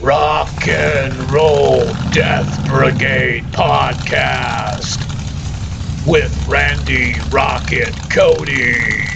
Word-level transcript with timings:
Rock 0.00 0.68
and 0.68 1.30
Roll 1.32 1.94
Death 2.10 2.62
Brigade 2.64 3.50
podcast 3.52 5.06
with 6.04 6.38
Randy 6.46 7.20
Rocket 7.20 8.08
Cody. 8.08 9.06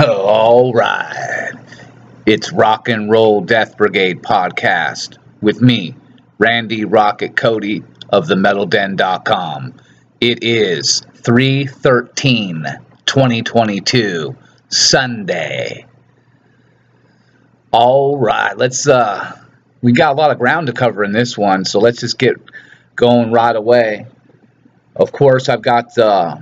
All 0.00 0.72
right. 0.74 1.52
It's 2.38 2.52
Rock 2.52 2.88
and 2.88 3.10
Roll 3.10 3.40
Death 3.40 3.76
Brigade 3.76 4.22
podcast 4.22 5.18
with 5.40 5.60
me, 5.60 5.96
Randy 6.38 6.84
Rocket 6.84 7.34
Cody 7.34 7.82
of 8.10 8.28
the 8.28 8.36
metalden.com. 8.36 9.74
It 10.20 10.44
is 10.44 11.02
313 11.14 12.64
2022 13.06 14.36
Sunday. 14.68 15.86
All 17.72 18.16
right, 18.16 18.56
let's 18.56 18.86
uh 18.86 19.36
we 19.82 19.90
got 19.90 20.12
a 20.12 20.16
lot 20.16 20.30
of 20.30 20.38
ground 20.38 20.68
to 20.68 20.72
cover 20.72 21.02
in 21.02 21.10
this 21.10 21.36
one, 21.36 21.64
so 21.64 21.80
let's 21.80 21.98
just 21.98 22.20
get 22.20 22.36
going 22.94 23.32
right 23.32 23.56
away. 23.56 24.06
Of 24.94 25.10
course, 25.10 25.48
I've 25.48 25.62
got 25.62 25.98
uh 25.98 26.36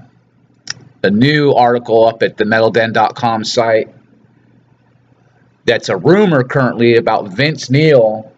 a 1.03 1.11
new 1.11 1.55
article 1.55 2.05
up 2.05 2.23
at 2.23 2.37
the 2.37 2.45
metalden.com 2.45 3.45
site 3.45 3.96
that's 5.67 5.89
a 5.89 5.97
rumor 5.97 6.45
currently 6.45 6.97
about 6.97 7.29
Vince 7.29 7.69
Neil 7.69 8.33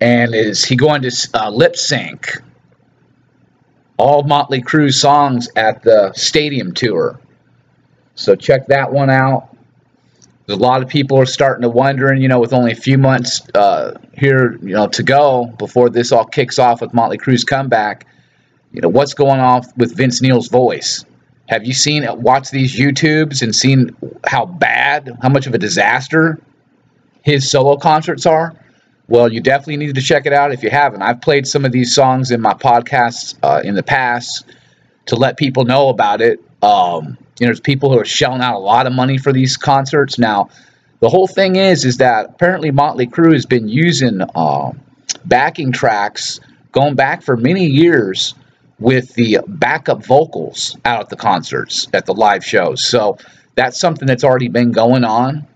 and 0.00 0.34
is 0.34 0.64
he 0.64 0.76
going 0.76 1.02
to 1.02 1.28
uh, 1.34 1.50
lip 1.50 1.76
sync 1.76 2.40
all 3.96 4.22
Motley 4.22 4.62
Crue 4.62 4.94
songs 4.94 5.48
at 5.56 5.82
the 5.82 6.12
stadium 6.14 6.72
tour. 6.72 7.18
So 8.14 8.36
check 8.36 8.68
that 8.68 8.92
one 8.92 9.10
out. 9.10 9.56
A 10.48 10.54
lot 10.54 10.82
of 10.82 10.88
people 10.88 11.18
are 11.18 11.26
starting 11.26 11.62
to 11.62 11.68
wonder, 11.68 12.08
and 12.08 12.22
you 12.22 12.28
know, 12.28 12.38
with 12.38 12.54
only 12.54 12.72
a 12.72 12.76
few 12.76 12.96
months 12.96 13.42
uh, 13.54 13.98
here, 14.16 14.56
you 14.62 14.72
know, 14.72 14.86
to 14.88 15.02
go 15.02 15.46
before 15.58 15.90
this 15.90 16.10
all 16.10 16.24
kicks 16.24 16.58
off 16.58 16.80
with 16.80 16.94
Motley 16.94 17.18
Crue's 17.18 17.44
comeback, 17.44 18.06
you 18.72 18.80
know, 18.80 18.88
what's 18.88 19.12
going 19.12 19.40
on 19.40 19.62
with 19.76 19.94
Vince 19.94 20.22
Neil's 20.22 20.48
voice? 20.48 21.04
Have 21.48 21.66
you 21.66 21.74
seen, 21.74 22.06
watched 22.22 22.50
these 22.50 22.78
YouTubes 22.78 23.42
and 23.42 23.54
seen 23.54 23.94
how 24.26 24.46
bad, 24.46 25.18
how 25.20 25.28
much 25.28 25.46
of 25.46 25.54
a 25.54 25.58
disaster 25.58 26.40
his 27.22 27.50
solo 27.50 27.76
concerts 27.76 28.26
are? 28.26 28.54
Well, 29.08 29.32
you 29.32 29.40
definitely 29.40 29.78
need 29.78 29.94
to 29.94 30.02
check 30.02 30.26
it 30.26 30.32
out 30.32 30.52
if 30.52 30.62
you 30.62 30.70
haven't. 30.70 31.02
I've 31.02 31.20
played 31.20 31.46
some 31.46 31.64
of 31.64 31.72
these 31.72 31.94
songs 31.94 32.30
in 32.30 32.40
my 32.40 32.52
podcasts 32.52 33.36
uh, 33.42 33.62
in 33.64 33.74
the 33.74 33.82
past 33.82 34.44
to 35.06 35.16
let 35.16 35.38
people 35.38 35.64
know 35.64 35.88
about 35.88 36.20
it. 36.20 36.40
Um, 36.62 37.16
you 37.38 37.46
know, 37.46 37.48
there's 37.48 37.60
people 37.60 37.90
who 37.90 37.98
are 37.98 38.04
shelling 38.04 38.42
out 38.42 38.56
a 38.56 38.58
lot 38.58 38.86
of 38.86 38.92
money 38.92 39.16
for 39.16 39.32
these 39.32 39.56
concerts. 39.56 40.18
Now, 40.18 40.50
the 41.00 41.08
whole 41.08 41.26
thing 41.26 41.56
is, 41.56 41.84
is 41.84 41.98
that 41.98 42.26
apparently 42.26 42.70
Motley 42.70 43.06
Crue 43.06 43.32
has 43.32 43.46
been 43.46 43.68
using 43.68 44.20
uh, 44.34 44.72
backing 45.24 45.72
tracks 45.72 46.40
going 46.72 46.94
back 46.94 47.22
for 47.22 47.36
many 47.36 47.64
years 47.64 48.34
with 48.78 49.14
the 49.14 49.38
backup 49.46 50.04
vocals 50.04 50.76
out 50.84 51.00
at 51.00 51.08
the 51.08 51.16
concerts, 51.16 51.88
at 51.92 52.06
the 52.06 52.14
live 52.14 52.44
shows. 52.44 52.86
So 52.86 53.18
that's 53.54 53.78
something 53.78 54.06
that's 54.06 54.24
already 54.24 54.48
been 54.48 54.72
going 54.72 55.04
on. 55.04 55.46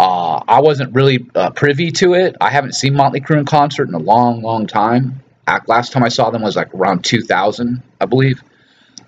Uh, 0.00 0.42
I 0.48 0.60
wasn't 0.60 0.94
really 0.94 1.28
uh, 1.34 1.50
privy 1.50 1.90
to 1.92 2.14
it. 2.14 2.34
I 2.40 2.48
haven't 2.48 2.72
seen 2.72 2.96
Motley 2.96 3.20
Crue 3.20 3.38
in 3.38 3.44
concert 3.44 3.86
in 3.86 3.92
a 3.92 3.98
long, 3.98 4.40
long 4.40 4.66
time. 4.66 5.22
Last 5.66 5.92
time 5.92 6.02
I 6.02 6.08
saw 6.08 6.30
them 6.30 6.40
was 6.40 6.56
like 6.56 6.74
around 6.74 7.04
2000, 7.04 7.82
I 8.00 8.06
believe. 8.06 8.42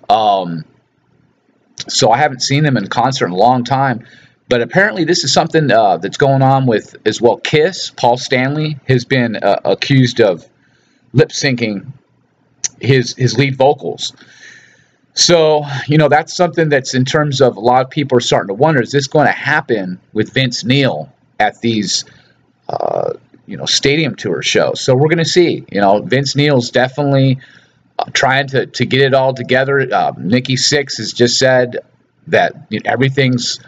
Um, 0.07 0.63
so 1.87 2.11
I 2.11 2.17
haven't 2.17 2.41
seen 2.43 2.63
them 2.63 2.77
in 2.77 2.89
concert 2.89 3.25
in 3.25 3.31
a 3.31 3.37
long 3.37 3.63
time. 3.63 4.05
But 4.49 4.61
apparently, 4.61 5.03
this 5.03 5.23
is 5.23 5.33
something 5.33 5.71
uh, 5.71 5.97
that's 5.97 6.17
going 6.17 6.43
on 6.43 6.67
with 6.67 6.95
as 7.07 7.19
well. 7.19 7.37
Kiss, 7.37 7.89
Paul 7.89 8.17
Stanley, 8.17 8.77
has 8.87 9.03
been 9.03 9.37
uh, 9.37 9.61
accused 9.65 10.21
of 10.21 10.47
lip 11.13 11.29
syncing 11.29 11.91
his 12.79 13.15
his 13.15 13.35
lead 13.35 13.55
vocals. 13.55 14.13
So, 15.15 15.63
you 15.87 15.97
know, 15.97 16.09
that's 16.09 16.35
something 16.35 16.69
that's 16.69 16.95
in 16.95 17.05
terms 17.05 17.39
of 17.39 17.55
a 17.55 17.59
lot 17.59 17.83
of 17.83 17.89
people 17.89 18.17
are 18.17 18.21
starting 18.21 18.47
to 18.47 18.53
wonder: 18.53 18.81
is 18.81 18.91
this 18.91 19.07
going 19.07 19.27
to 19.27 19.31
happen 19.31 19.99
with 20.13 20.33
Vince 20.33 20.63
Neil 20.63 21.11
at 21.39 21.61
these, 21.61 22.05
uh, 22.69 23.13
you 23.45 23.55
know, 23.55 23.65
stadium 23.65 24.15
tour 24.15 24.41
shows? 24.41 24.81
So 24.81 24.95
we're 24.95 25.09
going 25.09 25.19
to 25.19 25.25
see. 25.25 25.65
You 25.71 25.81
know, 25.81 26.01
Vince 26.01 26.35
Neil's 26.35 26.71
definitely 26.71 27.39
uh, 27.99 28.05
trying 28.13 28.47
to 28.47 28.65
to 28.65 28.85
get 28.85 29.01
it 29.01 29.13
all 29.13 29.33
together. 29.35 29.87
Uh, 29.91 30.13
Nikki 30.17 30.55
Sixx 30.55 30.97
has 30.97 31.13
just 31.13 31.37
said 31.37 31.77
that 32.27 32.55
you 32.69 32.79
know, 32.79 32.91
everything's 32.91 33.59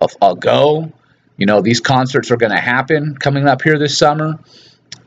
a, 0.00 0.08
a 0.22 0.34
go. 0.34 0.90
You 1.36 1.44
know, 1.44 1.60
these 1.60 1.80
concerts 1.80 2.30
are 2.30 2.38
going 2.38 2.52
to 2.52 2.60
happen 2.60 3.16
coming 3.16 3.46
up 3.46 3.60
here 3.60 3.78
this 3.78 3.98
summer, 3.98 4.38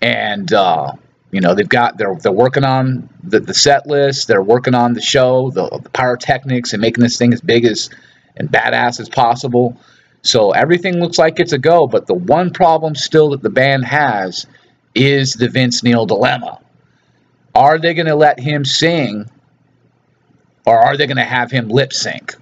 and 0.04 0.54
uh, 0.54 0.92
you 1.32 1.42
know, 1.42 1.54
they've 1.54 1.70
got 1.70 1.98
they're 1.98 2.16
they're 2.16 2.32
working 2.32 2.64
on 2.64 3.10
the, 3.24 3.40
the 3.40 3.54
set 3.54 3.86
list, 3.86 4.28
they're 4.28 4.42
working 4.42 4.74
on 4.74 4.94
the 4.94 5.02
show, 5.02 5.52
the, 5.52 5.70
the 5.84 5.90
pyrotechnics, 5.90 6.74
and 6.74 6.82
making 6.82 7.04
this 7.04 7.18
thing 7.18 7.34
as 7.34 7.42
big 7.42 7.66
as 7.66 7.90
and 8.36 8.50
badass 8.50 9.00
as 9.00 9.10
possible. 9.10 9.78
So 10.22 10.52
everything 10.52 11.00
looks 11.00 11.18
like 11.18 11.40
it's 11.40 11.54
a 11.54 11.58
go, 11.58 11.88
but 11.88 12.08
the 12.08 12.14
one 12.14 12.52
problem 12.52 12.96
still 12.96 13.30
that 13.30 13.42
the 13.42 13.50
band 13.50 13.86
has 13.86 14.48
is 14.96 15.34
the 15.34 15.48
Vince 15.48 15.84
Neil 15.84 16.06
dilemma. 16.06 16.60
Are 17.54 17.78
they 17.78 17.94
going 17.94 18.08
to 18.08 18.16
let 18.16 18.40
him 18.40 18.66
sing 18.66 19.30
or 20.66 20.78
are 20.78 20.98
they 20.98 21.08
going 21.08 21.18
to 21.18 21.24
have 21.24 21.52
him 21.52 21.70
lip 21.70 21.94
sync? 21.94 22.36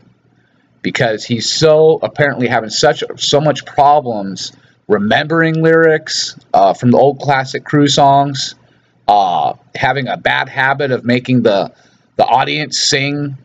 Because 0.82 1.24
he's 1.26 1.52
so 1.52 2.00
apparently 2.02 2.48
having 2.48 2.70
such 2.70 3.04
so 3.18 3.42
much 3.42 3.66
problems 3.66 4.54
remembering 4.88 5.62
lyrics 5.62 6.38
uh, 6.54 6.74
from 6.74 6.92
the 6.92 6.98
old 6.98 7.20
classic 7.20 7.66
Crue 7.66 7.90
songs 7.90 8.56
uh, 9.08 9.54
having 9.76 10.08
a 10.08 10.18
bad 10.18 10.50
habit 10.50 10.92
of 10.92 11.06
making 11.06 11.44
the 11.44 11.72
the 12.18 12.26
audience 12.26 12.80
sing 12.80 13.38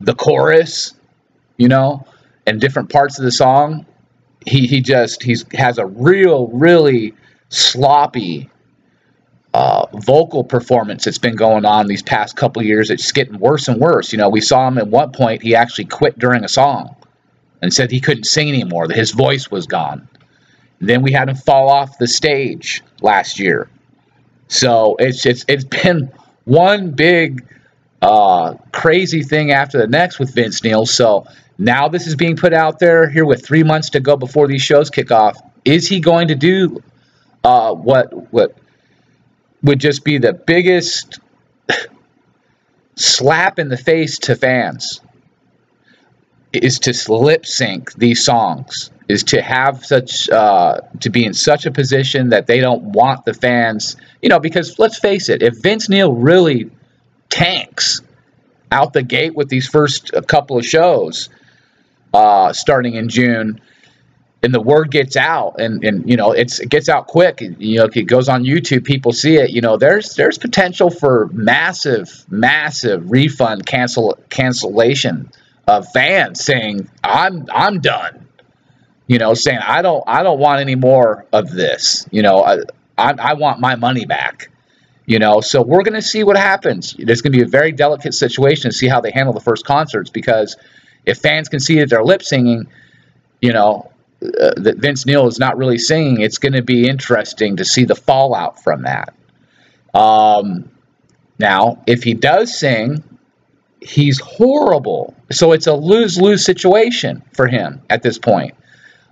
the 0.00 0.14
chorus, 0.14 0.94
you 1.56 1.68
know, 1.68 2.06
and 2.46 2.60
different 2.60 2.90
parts 2.90 3.18
of 3.18 3.24
the 3.24 3.32
song. 3.32 3.86
He 4.46 4.66
he 4.66 4.80
just 4.80 5.22
he's 5.22 5.44
has 5.52 5.78
a 5.78 5.86
real 5.86 6.48
really 6.48 7.14
sloppy 7.48 8.48
uh, 9.52 9.86
vocal 9.92 10.44
performance 10.44 11.04
that's 11.04 11.18
been 11.18 11.36
going 11.36 11.64
on 11.64 11.86
these 11.86 12.02
past 12.02 12.36
couple 12.36 12.62
years. 12.62 12.90
It's 12.90 13.10
getting 13.12 13.38
worse 13.38 13.68
and 13.68 13.80
worse. 13.80 14.12
You 14.12 14.18
know, 14.18 14.28
we 14.28 14.40
saw 14.40 14.68
him 14.68 14.78
at 14.78 14.86
one 14.86 15.12
point. 15.12 15.42
He 15.42 15.54
actually 15.54 15.86
quit 15.86 16.18
during 16.18 16.44
a 16.44 16.48
song 16.48 16.94
and 17.62 17.72
said 17.72 17.90
he 17.90 18.00
couldn't 18.00 18.24
sing 18.24 18.48
anymore. 18.48 18.86
That 18.86 18.96
his 18.96 19.12
voice 19.12 19.50
was 19.50 19.66
gone. 19.66 20.08
Then 20.78 21.02
we 21.02 21.12
had 21.12 21.28
him 21.28 21.36
fall 21.36 21.68
off 21.70 21.98
the 21.98 22.06
stage 22.06 22.82
last 23.00 23.38
year 23.40 23.68
so 24.48 24.96
it's 24.98 25.26
it's 25.26 25.44
it's 25.48 25.64
been 25.64 26.10
one 26.44 26.92
big 26.92 27.44
uh, 28.02 28.54
crazy 28.72 29.22
thing 29.22 29.50
after 29.50 29.78
the 29.78 29.86
next 29.86 30.18
with 30.18 30.34
Vince 30.34 30.62
Neil. 30.62 30.86
So 30.86 31.26
now 31.58 31.88
this 31.88 32.06
is 32.06 32.14
being 32.14 32.36
put 32.36 32.52
out 32.52 32.78
there 32.78 33.08
here 33.08 33.24
with 33.24 33.44
three 33.44 33.62
months 33.62 33.90
to 33.90 34.00
go 34.00 34.16
before 34.16 34.46
these 34.46 34.62
shows 34.62 34.90
kick 34.90 35.10
off. 35.10 35.40
Is 35.64 35.88
he 35.88 36.00
going 36.00 36.28
to 36.28 36.34
do 36.34 36.82
uh, 37.42 37.74
what 37.74 38.32
what 38.32 38.56
would 39.62 39.80
just 39.80 40.04
be 40.04 40.18
the 40.18 40.32
biggest 40.32 41.18
slap 42.94 43.58
in 43.58 43.68
the 43.68 43.76
face 43.76 44.18
to 44.20 44.36
fans? 44.36 45.00
Is 46.52 46.78
to 46.80 47.12
lip 47.12 47.44
sync 47.44 47.92
these 47.94 48.24
songs 48.24 48.90
is 49.08 49.22
to 49.24 49.40
have 49.40 49.84
such 49.84 50.28
uh, 50.30 50.80
to 51.00 51.10
be 51.10 51.24
in 51.24 51.34
such 51.34 51.66
a 51.66 51.70
position 51.70 52.30
that 52.30 52.46
they 52.46 52.60
don't 52.60 52.82
want 52.82 53.24
the 53.24 53.34
fans, 53.34 53.96
you 54.20 54.28
know, 54.28 54.40
because 54.40 54.78
let's 54.78 54.98
face 54.98 55.28
it, 55.28 55.42
if 55.42 55.62
Vince 55.62 55.88
Neil 55.88 56.12
really 56.12 56.70
tanks 57.28 58.00
out 58.72 58.92
the 58.92 59.02
gate 59.02 59.34
with 59.34 59.48
these 59.48 59.68
first 59.68 60.12
couple 60.26 60.58
of 60.58 60.64
shows 60.64 61.28
uh, 62.12 62.52
starting 62.52 62.94
in 62.94 63.08
June, 63.08 63.60
and 64.42 64.52
the 64.52 64.60
word 64.60 64.90
gets 64.90 65.16
out, 65.16 65.60
and 65.60 65.84
and 65.84 66.08
you 66.08 66.16
know 66.16 66.32
it's 66.32 66.58
it 66.58 66.68
gets 66.68 66.88
out 66.88 67.06
quick, 67.06 67.40
you 67.40 67.78
know, 67.78 67.88
it 67.92 68.04
goes 68.04 68.28
on 68.28 68.44
YouTube, 68.44 68.84
people 68.84 69.12
see 69.12 69.36
it, 69.36 69.50
you 69.50 69.60
know, 69.60 69.76
there's 69.76 70.14
there's 70.14 70.38
potential 70.38 70.90
for 70.90 71.28
massive, 71.32 72.24
massive 72.28 73.10
refund 73.10 73.66
cancel 73.66 74.18
cancellation 74.30 75.30
of 75.66 75.90
fans 75.92 76.44
saying 76.44 76.88
I'm 77.02 77.46
I'm 77.52 77.80
done 77.80 78.25
you 79.06 79.18
know, 79.18 79.34
saying 79.34 79.58
I 79.64 79.82
don't 79.82 80.04
I 80.06 80.22
don't 80.22 80.38
want 80.38 80.60
any 80.60 80.74
more 80.74 81.26
of 81.32 81.50
this. 81.50 82.06
You 82.10 82.22
know, 82.22 82.42
I 82.42 82.58
I, 82.98 83.14
I 83.18 83.34
want 83.34 83.60
my 83.60 83.76
money 83.76 84.04
back. 84.04 84.50
You 85.08 85.20
know, 85.20 85.40
so 85.40 85.62
we're 85.62 85.84
going 85.84 85.94
to 85.94 86.02
see 86.02 86.24
what 86.24 86.36
happens. 86.36 86.96
There's 86.98 87.22
going 87.22 87.32
to 87.32 87.38
be 87.38 87.44
a 87.44 87.48
very 87.48 87.70
delicate 87.70 88.12
situation 88.12 88.72
to 88.72 88.76
see 88.76 88.88
how 88.88 89.00
they 89.00 89.12
handle 89.12 89.32
the 89.32 89.40
first 89.40 89.64
concerts 89.64 90.10
because 90.10 90.56
if 91.04 91.18
fans 91.18 91.48
can 91.48 91.60
see 91.60 91.78
that 91.78 91.90
they're 91.90 92.02
lip 92.02 92.24
singing, 92.24 92.66
you 93.40 93.52
know, 93.52 93.92
uh, 94.22 94.54
that 94.56 94.78
Vince 94.78 95.06
Neil 95.06 95.28
is 95.28 95.38
not 95.38 95.56
really 95.58 95.78
singing, 95.78 96.20
it's 96.20 96.38
going 96.38 96.54
to 96.54 96.62
be 96.62 96.88
interesting 96.88 97.58
to 97.58 97.64
see 97.64 97.84
the 97.84 97.94
fallout 97.94 98.64
from 98.64 98.82
that. 98.82 99.14
Um, 99.94 100.70
now, 101.38 101.82
if 101.86 102.02
he 102.02 102.14
does 102.14 102.58
sing, 102.58 103.04
he's 103.80 104.20
horrible. 104.20 105.14
So 105.30 105.52
it's 105.52 105.68
a 105.68 105.74
lose 105.74 106.20
lose 106.20 106.44
situation 106.44 107.22
for 107.32 107.46
him 107.46 107.82
at 107.88 108.02
this 108.02 108.18
point. 108.18 108.54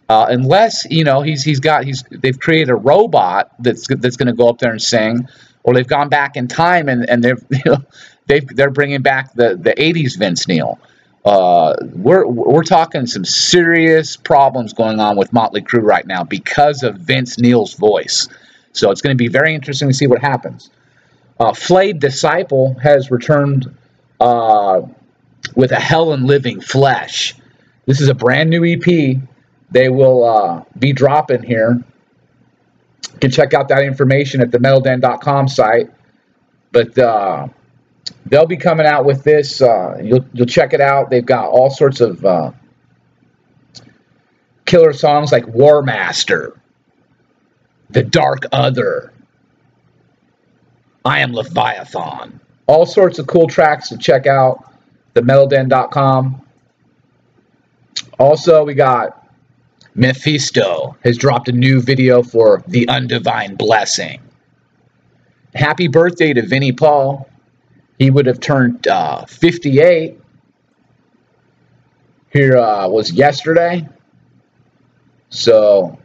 Uh, 0.08 0.26
unless 0.28 0.86
you 0.90 1.02
know 1.04 1.22
he's 1.22 1.42
he's 1.42 1.60
got 1.60 1.84
he's 1.84 2.04
they've 2.10 2.38
created 2.38 2.68
a 2.68 2.74
robot 2.74 3.52
that's 3.58 3.86
that's 3.88 4.16
going 4.16 4.26
to 4.26 4.34
go 4.34 4.48
up 4.48 4.58
there 4.58 4.70
and 4.70 4.82
sing, 4.82 5.26
or 5.62 5.72
they've 5.72 5.86
gone 5.86 6.08
back 6.08 6.36
in 6.36 6.46
time 6.46 6.88
and 6.88 7.08
and 7.08 7.24
they're 7.24 7.38
you 7.50 7.62
know 7.64 7.84
they 8.26 8.40
they're 8.40 8.70
bringing 8.70 9.02
back 9.02 9.32
the 9.34 9.56
the 9.56 9.72
80s 9.72 10.18
Vince 10.18 10.46
Neil. 10.46 10.78
Uh, 11.24 11.74
we're 11.94 12.26
we're 12.26 12.64
talking 12.64 13.06
some 13.06 13.24
serious 13.24 14.16
problems 14.16 14.74
going 14.74 15.00
on 15.00 15.16
with 15.16 15.32
Motley 15.32 15.62
Crue 15.62 15.82
right 15.82 16.06
now 16.06 16.22
because 16.22 16.82
of 16.82 16.96
Vince 16.96 17.38
Neil's 17.38 17.74
voice. 17.74 18.28
So 18.72 18.90
it's 18.90 19.00
going 19.00 19.16
to 19.16 19.18
be 19.18 19.28
very 19.28 19.54
interesting 19.54 19.88
to 19.88 19.94
see 19.94 20.06
what 20.06 20.20
happens. 20.20 20.68
Uh, 21.40 21.54
Flayed 21.54 21.98
Disciple 21.98 22.76
has 22.82 23.10
returned 23.10 23.74
uh, 24.20 24.82
with 25.54 25.72
a 25.72 25.80
Hell 25.80 26.12
and 26.12 26.26
Living 26.26 26.60
Flesh. 26.60 27.34
This 27.86 28.00
is 28.00 28.08
a 28.08 28.14
brand 28.14 28.50
new 28.50 28.64
EP. 28.64 29.18
They 29.70 29.88
will 29.88 30.24
uh, 30.24 30.64
be 30.78 30.92
dropping 30.92 31.42
here. 31.42 31.82
You 33.12 33.18
can 33.20 33.30
check 33.30 33.54
out 33.54 33.68
that 33.68 33.82
information 33.82 34.40
at 34.40 34.50
the 34.50 34.58
metalden.com 34.58 35.48
site. 35.48 35.90
But 36.72 36.98
uh, 36.98 37.48
they'll 38.26 38.46
be 38.46 38.56
coming 38.56 38.86
out 38.86 39.04
with 39.04 39.22
this. 39.22 39.62
Uh, 39.62 39.98
you'll 40.02 40.26
you'll 40.32 40.46
check 40.46 40.72
it 40.72 40.80
out. 40.80 41.10
They've 41.10 41.24
got 41.24 41.48
all 41.48 41.70
sorts 41.70 42.00
of 42.00 42.24
uh, 42.24 42.50
killer 44.64 44.92
songs 44.92 45.30
like 45.30 45.46
War 45.46 45.82
Master, 45.82 46.60
The 47.90 48.02
Dark 48.02 48.44
Other, 48.52 49.12
I 51.04 51.20
Am 51.20 51.32
Leviathan. 51.32 52.40
All 52.66 52.86
sorts 52.86 53.18
of 53.18 53.26
cool 53.26 53.46
tracks 53.46 53.90
to 53.90 53.98
check 53.98 54.26
out. 54.26 54.70
The 55.12 55.20
TheMetalDen.com. 55.20 56.42
Also, 58.18 58.64
we 58.64 58.74
got 58.74 59.23
Mephisto 59.94 60.96
has 61.04 61.16
dropped 61.16 61.48
a 61.48 61.52
new 61.52 61.80
video 61.80 62.22
for 62.22 62.62
The 62.66 62.86
Undivine 62.86 63.56
Blessing. 63.56 64.20
Happy 65.54 65.86
birthday 65.86 66.32
to 66.32 66.42
Vinnie 66.42 66.72
Paul. 66.72 67.28
He 67.98 68.10
would 68.10 68.26
have 68.26 68.40
turned 68.40 68.88
uh, 68.88 69.24
58. 69.26 70.20
Here 72.30 72.56
uh, 72.56 72.88
was 72.88 73.12
yesterday. 73.12 73.88
So, 75.30 75.98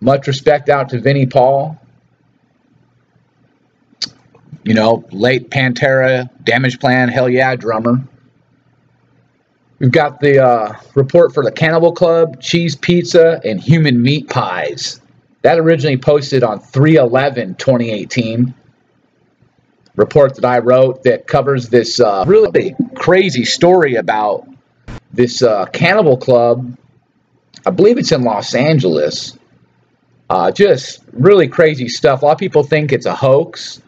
much 0.00 0.26
respect 0.26 0.70
out 0.70 0.88
to 0.90 1.00
Vinnie 1.00 1.26
Paul. 1.26 1.78
You 4.64 4.74
know, 4.74 5.04
late 5.10 5.50
Pantera, 5.50 6.30
Damage 6.44 6.80
Plan, 6.80 7.08
hell 7.08 7.28
yeah, 7.28 7.56
drummer. 7.56 8.02
We've 9.82 9.90
got 9.90 10.20
the 10.20 10.38
uh, 10.40 10.74
report 10.94 11.34
for 11.34 11.42
the 11.42 11.50
Cannibal 11.50 11.90
Club, 11.90 12.40
cheese 12.40 12.76
pizza, 12.76 13.40
and 13.44 13.60
human 13.60 14.00
meat 14.00 14.30
pies. 14.30 15.00
That 15.42 15.58
originally 15.58 15.96
posted 15.96 16.44
on 16.44 16.60
311 16.60 17.56
2018 17.56 18.54
report 19.96 20.36
that 20.36 20.44
I 20.44 20.60
wrote 20.60 21.02
that 21.02 21.26
covers 21.26 21.68
this 21.68 21.98
uh, 21.98 22.22
really 22.28 22.76
crazy 22.94 23.44
story 23.44 23.96
about 23.96 24.46
this 25.12 25.42
uh, 25.42 25.66
cannibal 25.66 26.16
club. 26.16 26.76
I 27.66 27.70
believe 27.70 27.98
it's 27.98 28.12
in 28.12 28.22
Los 28.22 28.54
Angeles. 28.54 29.36
Uh, 30.30 30.52
just 30.52 31.02
really 31.12 31.48
crazy 31.48 31.88
stuff. 31.88 32.22
A 32.22 32.26
lot 32.26 32.32
of 32.32 32.38
people 32.38 32.62
think 32.62 32.92
it's 32.92 33.06
a 33.06 33.16
hoax. 33.16 33.82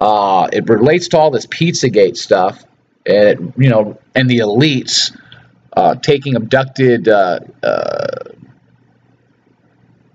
Uh, 0.00 0.48
it 0.54 0.70
relates 0.70 1.08
to 1.08 1.18
all 1.18 1.30
this 1.30 1.44
Pizzagate 1.44 2.16
stuff, 2.16 2.64
and 3.06 3.52
you 3.56 3.68
know, 3.68 3.98
and 4.14 4.28
the 4.28 4.38
elites 4.38 5.16
uh, 5.76 5.94
taking 5.96 6.36
abducted 6.36 7.08
uh, 7.08 7.40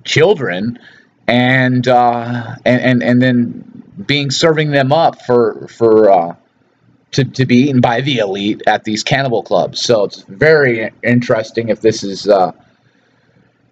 children 0.04 0.80
and, 1.28 1.88
and 1.88 2.60
and 2.66 3.04
and 3.04 3.22
then 3.22 3.84
being 4.06 4.32
serving 4.32 4.72
them 4.72 4.92
up 4.92 5.22
for 5.26 5.68
for 5.68 6.12
uh, 6.12 6.36
to 7.12 7.24
to 7.24 7.46
be 7.46 7.56
eaten 7.56 7.82
by 7.82 8.02
the 8.02 8.18
elite 8.18 8.62
at 8.68 8.84
these 8.84 9.04
cannibal 9.04 9.44
clubs. 9.44 9.82
So 9.82 10.04
it's 10.04 10.22
very 10.24 10.92
interesting 11.04 11.70
if 11.70 11.82
this 11.82 12.04
is 12.04 12.28
uh, 12.28 12.52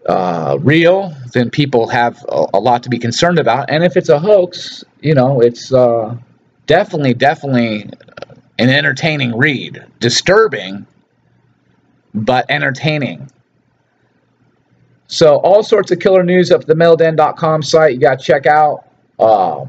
uh, 0.07 0.57
real, 0.61 1.13
then 1.33 1.49
people 1.49 1.87
have 1.87 2.23
a, 2.29 2.47
a, 2.55 2.59
lot 2.59 2.83
to 2.83 2.89
be 2.89 2.97
concerned 2.97 3.37
about. 3.37 3.69
And 3.69 3.83
if 3.83 3.95
it's 3.95 4.09
a 4.09 4.19
hoax, 4.19 4.83
you 5.01 5.13
know, 5.13 5.41
it's 5.41 5.71
uh, 5.71 6.15
definitely 6.65 7.13
definitely 7.13 7.89
an 8.61 8.69
entertaining 8.69 9.35
read, 9.35 9.83
disturbing, 9.99 10.85
but 12.13 12.45
entertaining. 12.49 13.27
So 15.07 15.37
all 15.37 15.63
sorts 15.63 15.89
of 15.89 15.99
killer 15.99 16.23
news 16.23 16.51
up 16.51 16.61
at 16.61 16.67
the 16.67 16.75
metalden.com 16.75 17.63
site. 17.63 17.95
You 17.95 17.99
got 17.99 18.19
to 18.19 18.23
check 18.23 18.45
out. 18.45 18.85
Uh, 19.17 19.65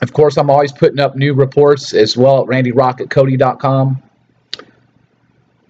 of 0.00 0.12
course, 0.14 0.38
I'm 0.38 0.48
always 0.48 0.72
putting 0.72 0.98
up 1.00 1.14
new 1.14 1.34
reports 1.34 1.92
as 1.92 2.16
well 2.16 2.40
at 2.40 2.48
randyrocketcody.com. 2.48 4.02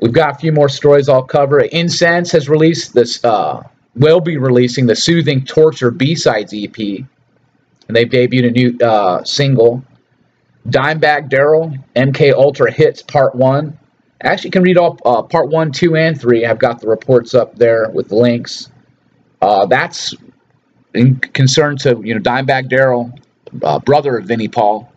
We've 0.00 0.12
got 0.12 0.36
a 0.36 0.38
few 0.38 0.52
more 0.52 0.68
stories 0.68 1.08
I'll 1.08 1.24
cover. 1.24 1.60
Incense 1.60 2.30
has 2.30 2.48
released 2.48 2.94
this, 2.94 3.22
uh, 3.24 3.64
will 3.96 4.20
be 4.20 4.36
releasing 4.36 4.86
the 4.86 4.96
Soothing 4.96 5.44
Torture 5.44 5.90
B-Sides 5.90 6.54
EP. 6.56 6.78
And 6.78 7.96
they've 7.96 8.08
debuted 8.08 8.46
a 8.46 8.50
new 8.52 8.78
uh, 8.78 9.24
single. 9.24 9.82
Dimebag 10.68 11.28
Darrell, 11.28 11.76
MK 11.96 12.32
Ultra 12.32 12.72
Hits 12.72 13.02
Part 13.02 13.34
1. 13.34 13.78
Actually, 14.22 14.48
you 14.48 14.52
can 14.52 14.62
read 14.62 14.78
all 14.78 14.98
uh, 15.04 15.22
Part 15.22 15.48
1, 15.48 15.72
2, 15.72 15.96
and 15.96 16.20
3. 16.20 16.46
I've 16.46 16.58
got 16.58 16.80
the 16.80 16.88
reports 16.88 17.34
up 17.34 17.56
there 17.56 17.90
with 17.90 18.08
the 18.08 18.16
links. 18.16 18.70
Uh, 19.40 19.66
that's 19.66 20.14
in 20.94 21.16
concern 21.16 21.76
to, 21.78 22.00
you 22.04 22.14
know, 22.14 22.20
Dimebag 22.20 22.68
Darrell 22.68 23.12
uh, 23.62 23.78
brother 23.80 24.16
of 24.18 24.26
Vinnie 24.26 24.48
Paul, 24.48 24.90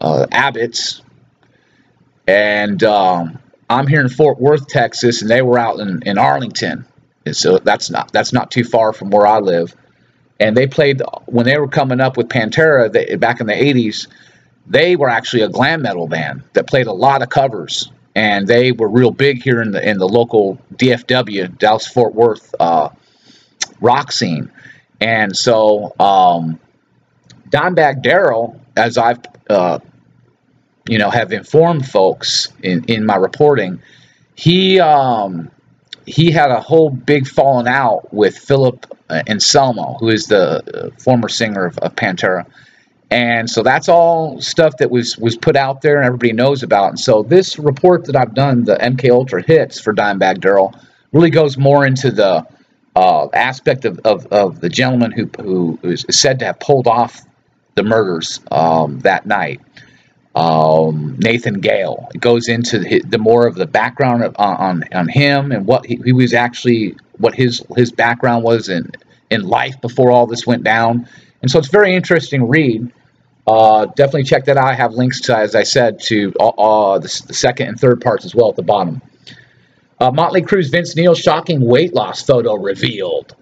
uh, 0.00 0.26
Abbott's, 0.30 1.02
and 2.26 2.82
um, 2.84 3.38
I'm 3.68 3.86
here 3.86 4.00
in 4.00 4.08
Fort 4.08 4.40
Worth, 4.40 4.68
Texas, 4.68 5.22
and 5.22 5.30
they 5.30 5.42
were 5.42 5.58
out 5.58 5.80
in, 5.80 6.02
in 6.04 6.18
Arlington, 6.18 6.86
and 7.26 7.36
so 7.36 7.58
that's 7.58 7.90
not 7.90 8.12
that's 8.12 8.32
not 8.32 8.50
too 8.50 8.64
far 8.64 8.92
from 8.92 9.10
where 9.10 9.26
I 9.26 9.38
live. 9.38 9.74
And 10.38 10.56
they 10.56 10.66
played 10.66 11.02
when 11.26 11.44
they 11.44 11.58
were 11.58 11.68
coming 11.68 12.00
up 12.00 12.16
with 12.16 12.28
Pantera 12.28 12.90
they, 12.90 13.16
back 13.16 13.40
in 13.40 13.46
the 13.46 13.52
'80s. 13.52 14.06
They 14.66 14.96
were 14.96 15.08
actually 15.08 15.42
a 15.42 15.48
glam 15.48 15.82
metal 15.82 16.06
band 16.06 16.42
that 16.52 16.66
played 16.66 16.86
a 16.86 16.92
lot 16.92 17.22
of 17.22 17.28
covers, 17.28 17.90
and 18.14 18.46
they 18.46 18.72
were 18.72 18.88
real 18.88 19.10
big 19.10 19.42
here 19.42 19.60
in 19.60 19.72
the 19.72 19.88
in 19.88 19.98
the 19.98 20.08
local 20.08 20.58
DFW, 20.74 21.58
Dallas 21.58 21.86
Fort 21.86 22.14
Worth 22.14 22.54
uh, 22.60 22.90
rock 23.80 24.12
scene. 24.12 24.50
And 25.00 25.36
so 25.36 25.94
um, 25.98 26.60
Dimebag 27.48 28.02
Darrell, 28.02 28.60
as 28.76 28.98
I've 28.98 29.20
uh, 29.48 29.80
you 30.88 30.98
know 30.98 31.10
have 31.10 31.32
informed 31.32 31.88
folks 31.88 32.48
in 32.62 32.84
in 32.84 33.06
my 33.06 33.16
reporting, 33.16 33.82
he 34.34 34.78
um, 34.78 35.50
he 36.06 36.30
had 36.30 36.50
a 36.50 36.60
whole 36.60 36.90
big 36.90 37.26
falling 37.26 37.68
out 37.68 38.12
with 38.12 38.36
Philip 38.36 38.86
uh, 39.08 39.22
Anselmo, 39.26 39.96
who 40.00 40.08
is 40.08 40.26
the 40.26 40.62
uh, 40.86 40.90
former 40.98 41.28
singer 41.28 41.66
of, 41.66 41.78
of, 41.78 41.94
Pantera. 41.96 42.46
And 43.10 43.50
so 43.50 43.62
that's 43.62 43.88
all 43.88 44.40
stuff 44.40 44.76
that 44.76 44.90
was 44.90 45.18
was 45.18 45.36
put 45.36 45.56
out 45.56 45.82
there 45.82 45.96
and 45.96 46.06
everybody 46.06 46.32
knows 46.32 46.62
about. 46.62 46.90
And 46.90 47.00
so 47.00 47.22
this 47.24 47.58
report 47.58 48.04
that 48.04 48.14
I've 48.14 48.34
done, 48.34 48.64
the 48.64 48.76
MK 48.76 49.10
Ultra 49.10 49.42
hits 49.42 49.80
for 49.80 49.92
Dimebag 49.92 50.40
Darrell, 50.40 50.74
really 51.12 51.30
goes 51.30 51.58
more 51.58 51.84
into 51.84 52.12
the 52.12 52.46
uh, 52.94 53.28
aspect 53.32 53.84
of, 53.84 53.98
of, 54.04 54.26
of, 54.26 54.60
the 54.60 54.68
gentleman 54.68 55.12
who, 55.12 55.30
who 55.40 55.78
is 55.82 56.04
said 56.10 56.38
to 56.40 56.44
have 56.44 56.58
pulled 56.60 56.86
off 56.86 57.22
the 57.76 57.82
murders 57.82 58.40
um, 58.50 58.98
that 59.00 59.26
night. 59.26 59.60
Um, 60.36 61.16
Nathan 61.18 61.60
Gale 61.60 62.08
it 62.14 62.20
goes 62.20 62.46
into 62.46 62.78
the, 62.78 63.00
the, 63.00 63.18
more 63.18 63.48
of 63.48 63.56
the 63.56 63.66
background 63.66 64.22
of, 64.22 64.36
on 64.38 64.84
on 64.92 65.08
him 65.08 65.50
and 65.50 65.66
what 65.66 65.84
he, 65.84 66.00
he, 66.04 66.12
was 66.12 66.32
actually 66.34 66.96
what 67.18 67.34
his 67.34 67.64
his 67.76 67.90
background 67.90 68.44
was 68.44 68.68
in 68.68 68.92
in 69.30 69.42
life 69.42 69.80
before 69.80 70.12
all 70.12 70.28
this 70.28 70.46
went 70.46 70.62
down. 70.62 71.08
And 71.42 71.50
so 71.50 71.58
it's 71.58 71.68
very 71.68 71.96
interesting 71.96 72.48
read. 72.48 72.92
Uh, 73.50 73.86
definitely 73.96 74.22
check 74.22 74.44
that 74.44 74.56
out. 74.56 74.66
I 74.66 74.74
have 74.74 74.92
links 74.92 75.20
to, 75.22 75.36
as 75.36 75.56
I 75.56 75.64
said, 75.64 75.98
to 76.02 76.32
uh, 76.38 76.50
uh 76.50 76.98
the, 77.00 77.22
the, 77.26 77.34
second 77.34 77.66
and 77.66 77.80
third 77.80 78.00
parts 78.00 78.24
as 78.24 78.32
well 78.32 78.48
at 78.48 78.54
the 78.54 78.62
bottom. 78.62 79.02
Uh, 79.98 80.12
Motley 80.12 80.40
Crue's 80.40 80.68
Vince 80.68 80.94
Neil 80.94 81.16
shocking 81.16 81.60
weight 81.60 81.92
loss 81.92 82.22
photo 82.22 82.54
revealed. 82.54 83.34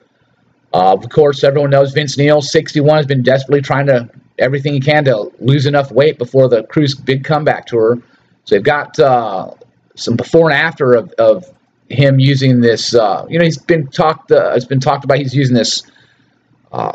Uh, 0.73 0.95
of 0.95 1.07
course, 1.11 1.45
everyone 1.45 1.69
knows 1.69 1.93
Vince 1.93 2.17
Neil, 2.17 2.41
61, 2.41 2.97
has 2.97 3.05
been 3.05 3.23
desperately 3.23 3.61
trying 3.61 3.85
to 3.85 4.09
everything 4.39 4.73
he 4.73 4.81
can 4.81 5.05
to 5.05 5.31
lose 5.41 5.67
enough 5.67 5.93
weight 5.93 6.17
before 6.17 6.49
the 6.49 6.63
Crue's 6.65 6.95
big 6.95 7.23
comeback 7.23 7.67
tour. 7.67 8.01
So 8.47 8.55
they've 8.55 8.65
got 8.65 8.99
uh, 8.99 9.53
some 9.95 10.17
before 10.17 10.51
and 10.51 10.59
after 10.59 10.95
of, 10.95 11.13
of 11.19 11.45
him 11.91 12.19
using 12.19 12.63
this. 12.63 12.95
You 12.95 13.39
know, 13.39 13.45
he's 13.45 13.59
been 13.59 13.89
talked. 13.89 14.31
It's 14.31 14.65
been 14.65 14.81
talked 14.81 15.05
about. 15.05 15.19
He's 15.19 15.35
using 15.35 15.55
this 15.55 15.83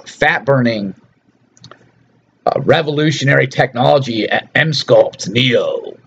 fat 0.07 0.45
burning 0.45 0.95
Uh, 2.53 2.59
revolutionary 2.61 3.47
technology 3.47 4.29
at 4.29 4.53
Emsculpt 4.53 5.29
Neo. 5.29 5.97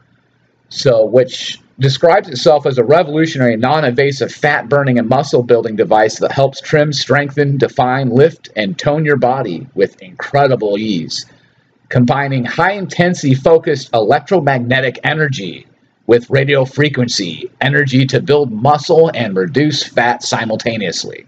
So, 0.69 1.05
which 1.05 1.61
describes 1.79 2.29
itself 2.29 2.67
as 2.67 2.79
a 2.79 2.85
revolutionary, 2.85 3.57
non-invasive 3.57 4.33
fat 4.33 4.69
burning 4.69 4.99
and 4.99 5.09
muscle 5.09 5.43
building 5.43 5.77
device 5.77 6.19
that 6.19 6.33
helps 6.33 6.61
trim, 6.61 6.93
strengthen, 6.93 7.57
define, 7.57 8.11
lift, 8.11 8.49
and 8.57 8.79
tone 8.79 9.05
your 9.05 9.17
body 9.17 9.67
with 9.75 10.01
incredible 10.03 10.79
ease. 10.79 11.27
Combining 11.89 12.45
high 12.45 12.73
intensity 12.73 13.35
focused 13.35 13.91
electromagnetic 13.95 14.99
energy 15.05 15.67
with 16.07 16.29
radio 16.31 16.65
frequency 16.65 17.51
energy 17.61 18.05
to 18.07 18.21
build 18.21 18.53
muscle 18.53 19.11
and 19.15 19.37
reduce 19.37 19.83
fat 19.83 20.23
simultaneously. 20.23 21.27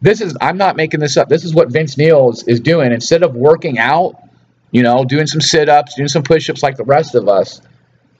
This 0.00 0.20
is, 0.20 0.36
I'm 0.40 0.56
not 0.56 0.76
making 0.76 1.00
this 1.00 1.16
up. 1.16 1.28
This 1.28 1.44
is 1.44 1.54
what 1.54 1.72
Vince 1.72 1.96
Neil 1.96 2.30
is, 2.30 2.42
is 2.44 2.60
doing. 2.60 2.92
Instead 2.92 3.22
of 3.22 3.34
working 3.34 3.78
out, 3.78 4.27
you 4.70 4.82
know, 4.82 5.04
doing 5.04 5.26
some 5.26 5.40
sit 5.40 5.68
ups, 5.68 5.94
doing 5.94 6.08
some 6.08 6.22
push 6.22 6.48
ups 6.50 6.62
like 6.62 6.76
the 6.76 6.84
rest 6.84 7.14
of 7.14 7.28
us, 7.28 7.60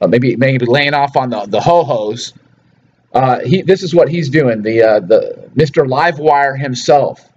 uh, 0.00 0.06
maybe 0.06 0.36
maybe 0.36 0.64
laying 0.66 0.94
off 0.94 1.16
on 1.16 1.30
the 1.30 1.46
the 1.46 1.60
ho 1.60 1.84
hos. 1.84 2.32
Uh, 3.12 3.40
he 3.40 3.62
this 3.62 3.82
is 3.82 3.94
what 3.94 4.08
he's 4.08 4.28
doing. 4.28 4.62
The 4.62 4.82
uh, 4.82 5.00
the 5.00 5.50
Mr. 5.56 5.86
Livewire 5.86 6.58
himself. 6.58 7.28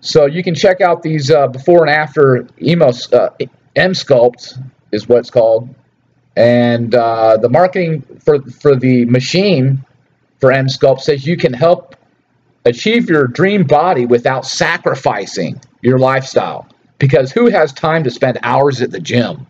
So 0.00 0.26
you 0.26 0.42
can 0.42 0.54
check 0.54 0.80
out 0.80 1.02
these 1.02 1.30
uh, 1.30 1.48
before 1.48 1.82
and 1.82 1.90
after 1.90 2.46
emo 2.62 2.88
uh, 3.12 3.30
Emsculpt 3.74 4.62
is 4.92 5.08
what 5.08 5.18
it's 5.18 5.30
called, 5.30 5.74
and 6.36 6.94
uh, 6.94 7.36
the 7.38 7.48
marketing 7.48 8.02
for 8.24 8.40
for 8.42 8.76
the 8.76 9.04
machine 9.06 9.84
for 10.38 10.50
Emsculpt 10.50 11.00
says 11.00 11.26
you 11.26 11.36
can 11.36 11.52
help 11.52 11.96
achieve 12.64 13.08
your 13.08 13.26
dream 13.26 13.64
body 13.64 14.06
without 14.06 14.46
sacrificing 14.46 15.60
your 15.82 15.98
lifestyle. 15.98 16.68
Because 16.98 17.30
who 17.32 17.48
has 17.50 17.72
time 17.72 18.04
to 18.04 18.10
spend 18.10 18.38
hours 18.42 18.80
at 18.80 18.90
the 18.90 19.00
gym? 19.00 19.46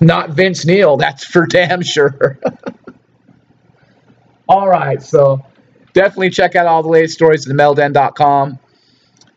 Not 0.00 0.30
Vince 0.30 0.64
Neil, 0.64 0.96
that's 0.96 1.24
for 1.24 1.46
damn 1.46 1.82
sure. 1.82 2.38
all 4.48 4.68
right, 4.68 5.02
so 5.02 5.44
definitely 5.92 6.30
check 6.30 6.56
out 6.56 6.66
all 6.66 6.82
the 6.82 6.88
latest 6.88 7.14
stories 7.14 7.48
at 7.48 7.54
themetalden.com, 7.54 8.58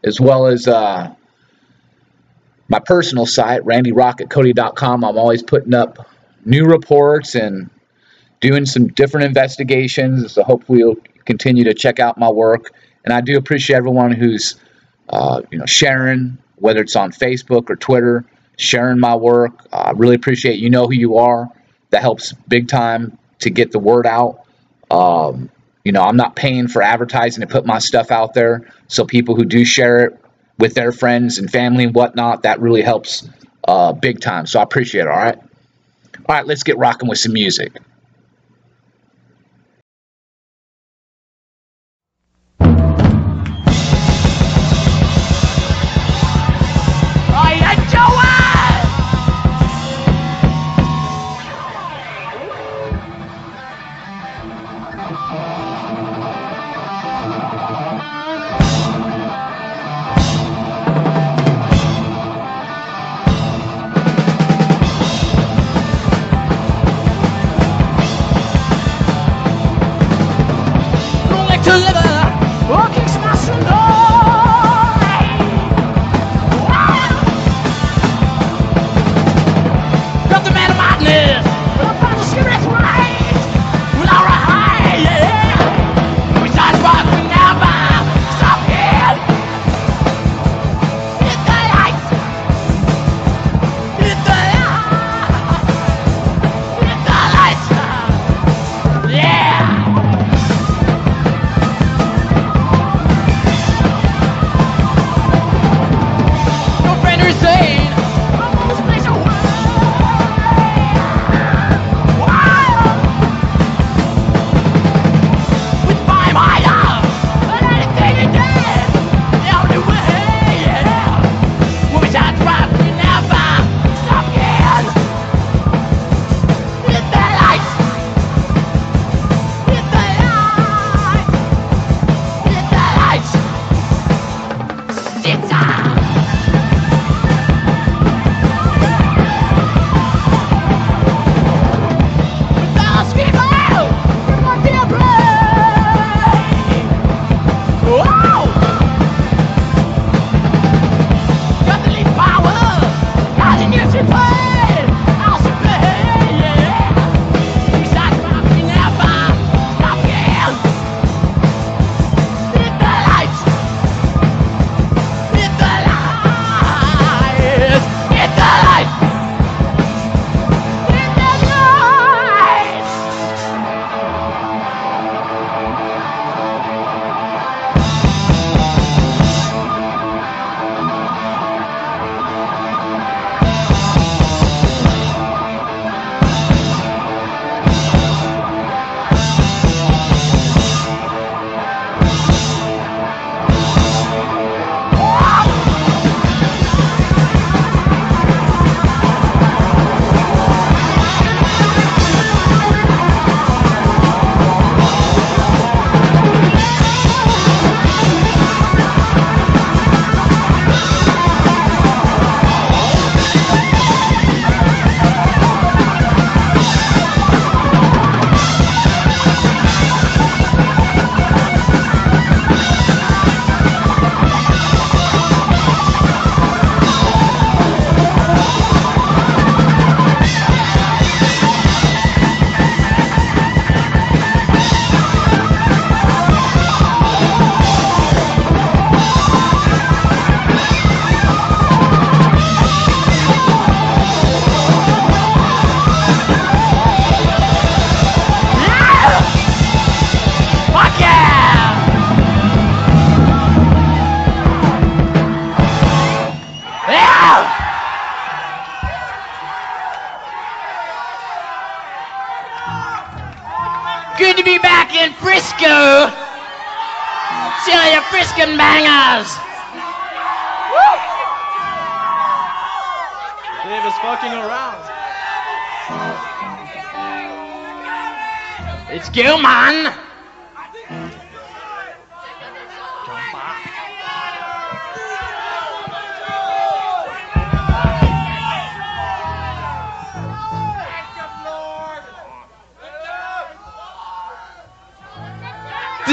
as 0.03 0.19
well 0.19 0.48
as 0.48 0.67
uh, 0.67 1.13
my 2.69 2.79
personal 2.79 3.25
site, 3.25 3.62
randyrocketcody.com. 3.63 5.03
I'm 5.03 5.17
always 5.17 5.43
putting 5.43 5.74
up 5.74 6.09
new 6.45 6.65
reports 6.65 7.36
and 7.36 7.69
doing 8.39 8.65
some 8.65 8.88
different 8.88 9.25
investigations. 9.25 10.33
So 10.33 10.43
hopefully 10.43 10.79
you'll 10.79 10.98
continue 11.25 11.63
to 11.65 11.74
check 11.74 12.00
out 12.00 12.17
my 12.17 12.29
work. 12.29 12.71
And 13.03 13.13
I 13.13 13.21
do 13.21 13.38
appreciate 13.38 13.75
everyone 13.75 14.12
who's 14.12 14.55
uh, 15.09 15.41
you 15.51 15.57
know 15.57 15.65
sharing, 15.65 16.38
whether 16.60 16.82
it's 16.82 16.96
on 16.96 17.12
Facebook 17.12 17.70
or 17.70 17.75
Twitter 17.75 18.25
sharing 18.58 19.00
my 19.00 19.16
work. 19.16 19.68
I 19.72 19.89
uh, 19.89 19.94
really 19.94 20.16
appreciate 20.16 20.60
you 20.60 20.70
know 20.70 20.88
who 20.88 20.94
you 20.94 21.18
are. 21.18 21.50
That 21.92 22.01
helps 22.01 22.34
big 22.48 22.68
time 22.68 23.18
to 23.39 23.50
get 23.50 23.72
the 23.72 23.80
word 23.80 24.06
out. 24.06 24.44
Um, 24.92 25.50
you 25.84 25.92
know, 25.92 26.04
I'm 26.04 26.18
not 26.18 26.36
paying 26.36 26.68
for 26.68 26.82
advertising 26.82 27.42
to 27.42 27.48
put 27.48 27.66
my 27.66 27.80
stuff 27.80 28.12
out 28.12 28.34
there. 28.34 28.70
So 28.88 29.06
people 29.06 29.36
who 29.36 29.46
do 29.46 29.63
share 29.66 30.06
it 30.06 30.20
with 30.58 30.74
their 30.74 30.92
friends 30.92 31.38
and 31.39 31.50
family 31.50 31.86
and 31.86 31.96
whatnot, 31.96 32.44
that 32.44 32.60
really 32.60 32.82
helps 32.82 33.28
uh, 33.68 33.94
big 33.94 34.20
time. 34.20 34.46
So 34.46 34.60
I 34.60 34.63
appreciate 34.63 35.01
it. 35.01 35.08
All 35.08 35.16
right. 35.16 35.38
All 35.38 36.36
right, 36.36 36.46
let's 36.46 36.63
get 36.63 36.78
rocking 36.78 37.10
with 37.10 37.18
some 37.18 37.34
music. 37.34 37.78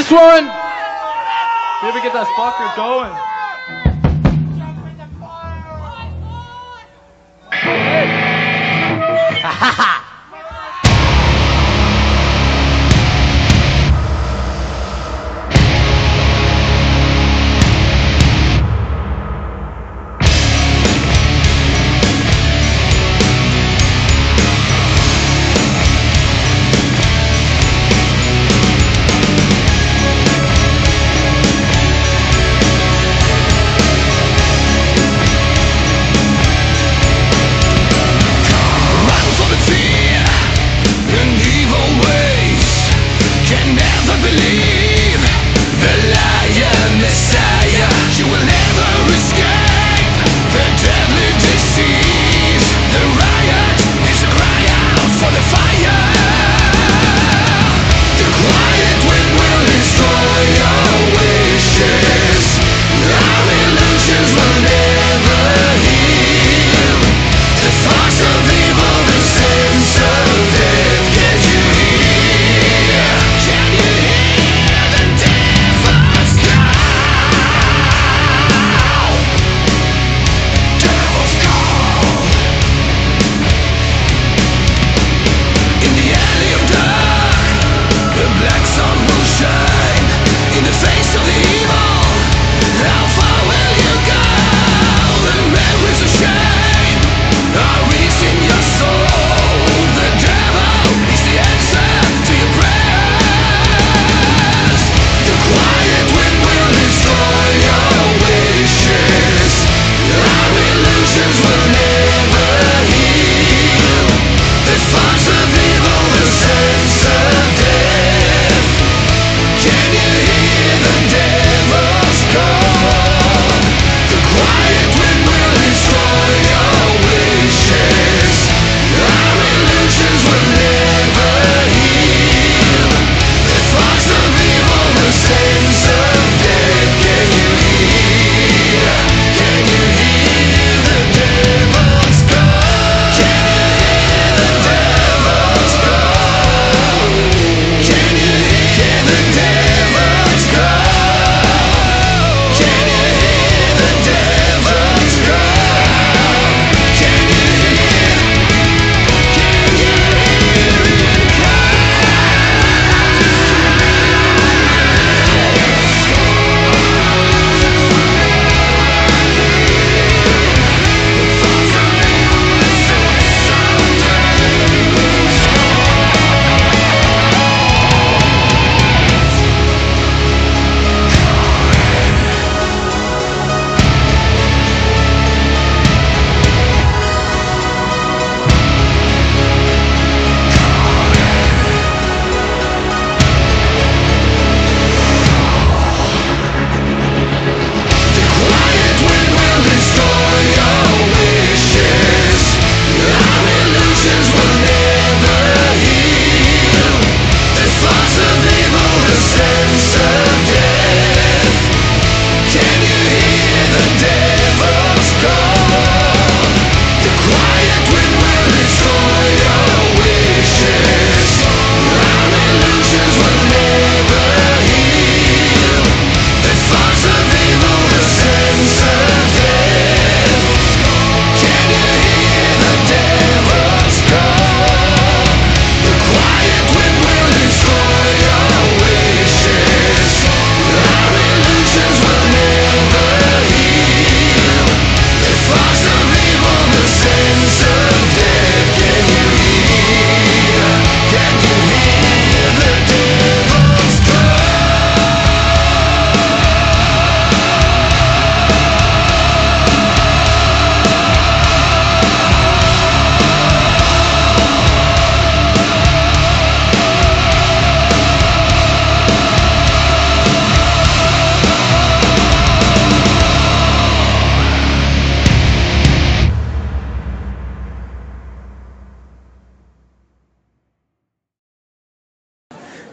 This 0.06 0.12
one! 0.12 0.44
We 1.82 1.88
ever 1.88 1.98
get 1.98 2.12
that 2.12 2.30
fucker 2.38 2.70
going? 2.76 3.35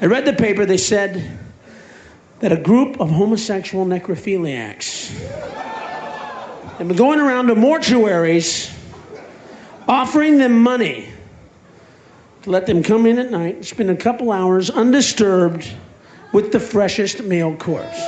I 0.04 0.06
read 0.06 0.26
the 0.26 0.34
paper, 0.34 0.66
they 0.66 0.76
said 0.76 1.39
that 2.42 2.52
a 2.52 2.58
group 2.58 3.00
of 3.00 3.10
homosexual 3.10 3.86
necrophiliacs 3.86 5.18
have 6.78 6.89
been 6.89 6.98
going 6.98 7.22
around 7.22 7.48
to 7.48 7.56
mortuaries 7.56 8.78
offering 9.88 10.39
them 10.39 10.62
money 10.62 11.08
to 12.42 12.50
let 12.50 12.66
them 12.66 12.84
come 12.84 13.06
in 13.06 13.18
at 13.18 13.32
night 13.32 13.56
and 13.56 13.66
spend 13.66 13.89
a 13.92 13.96
couple 13.96 14.34
hours 14.34 14.70
undisturbed 14.70 15.72
with 16.34 16.52
the 16.52 16.60
freshest 16.60 17.24
male 17.24 17.56
corpse. 17.56 18.02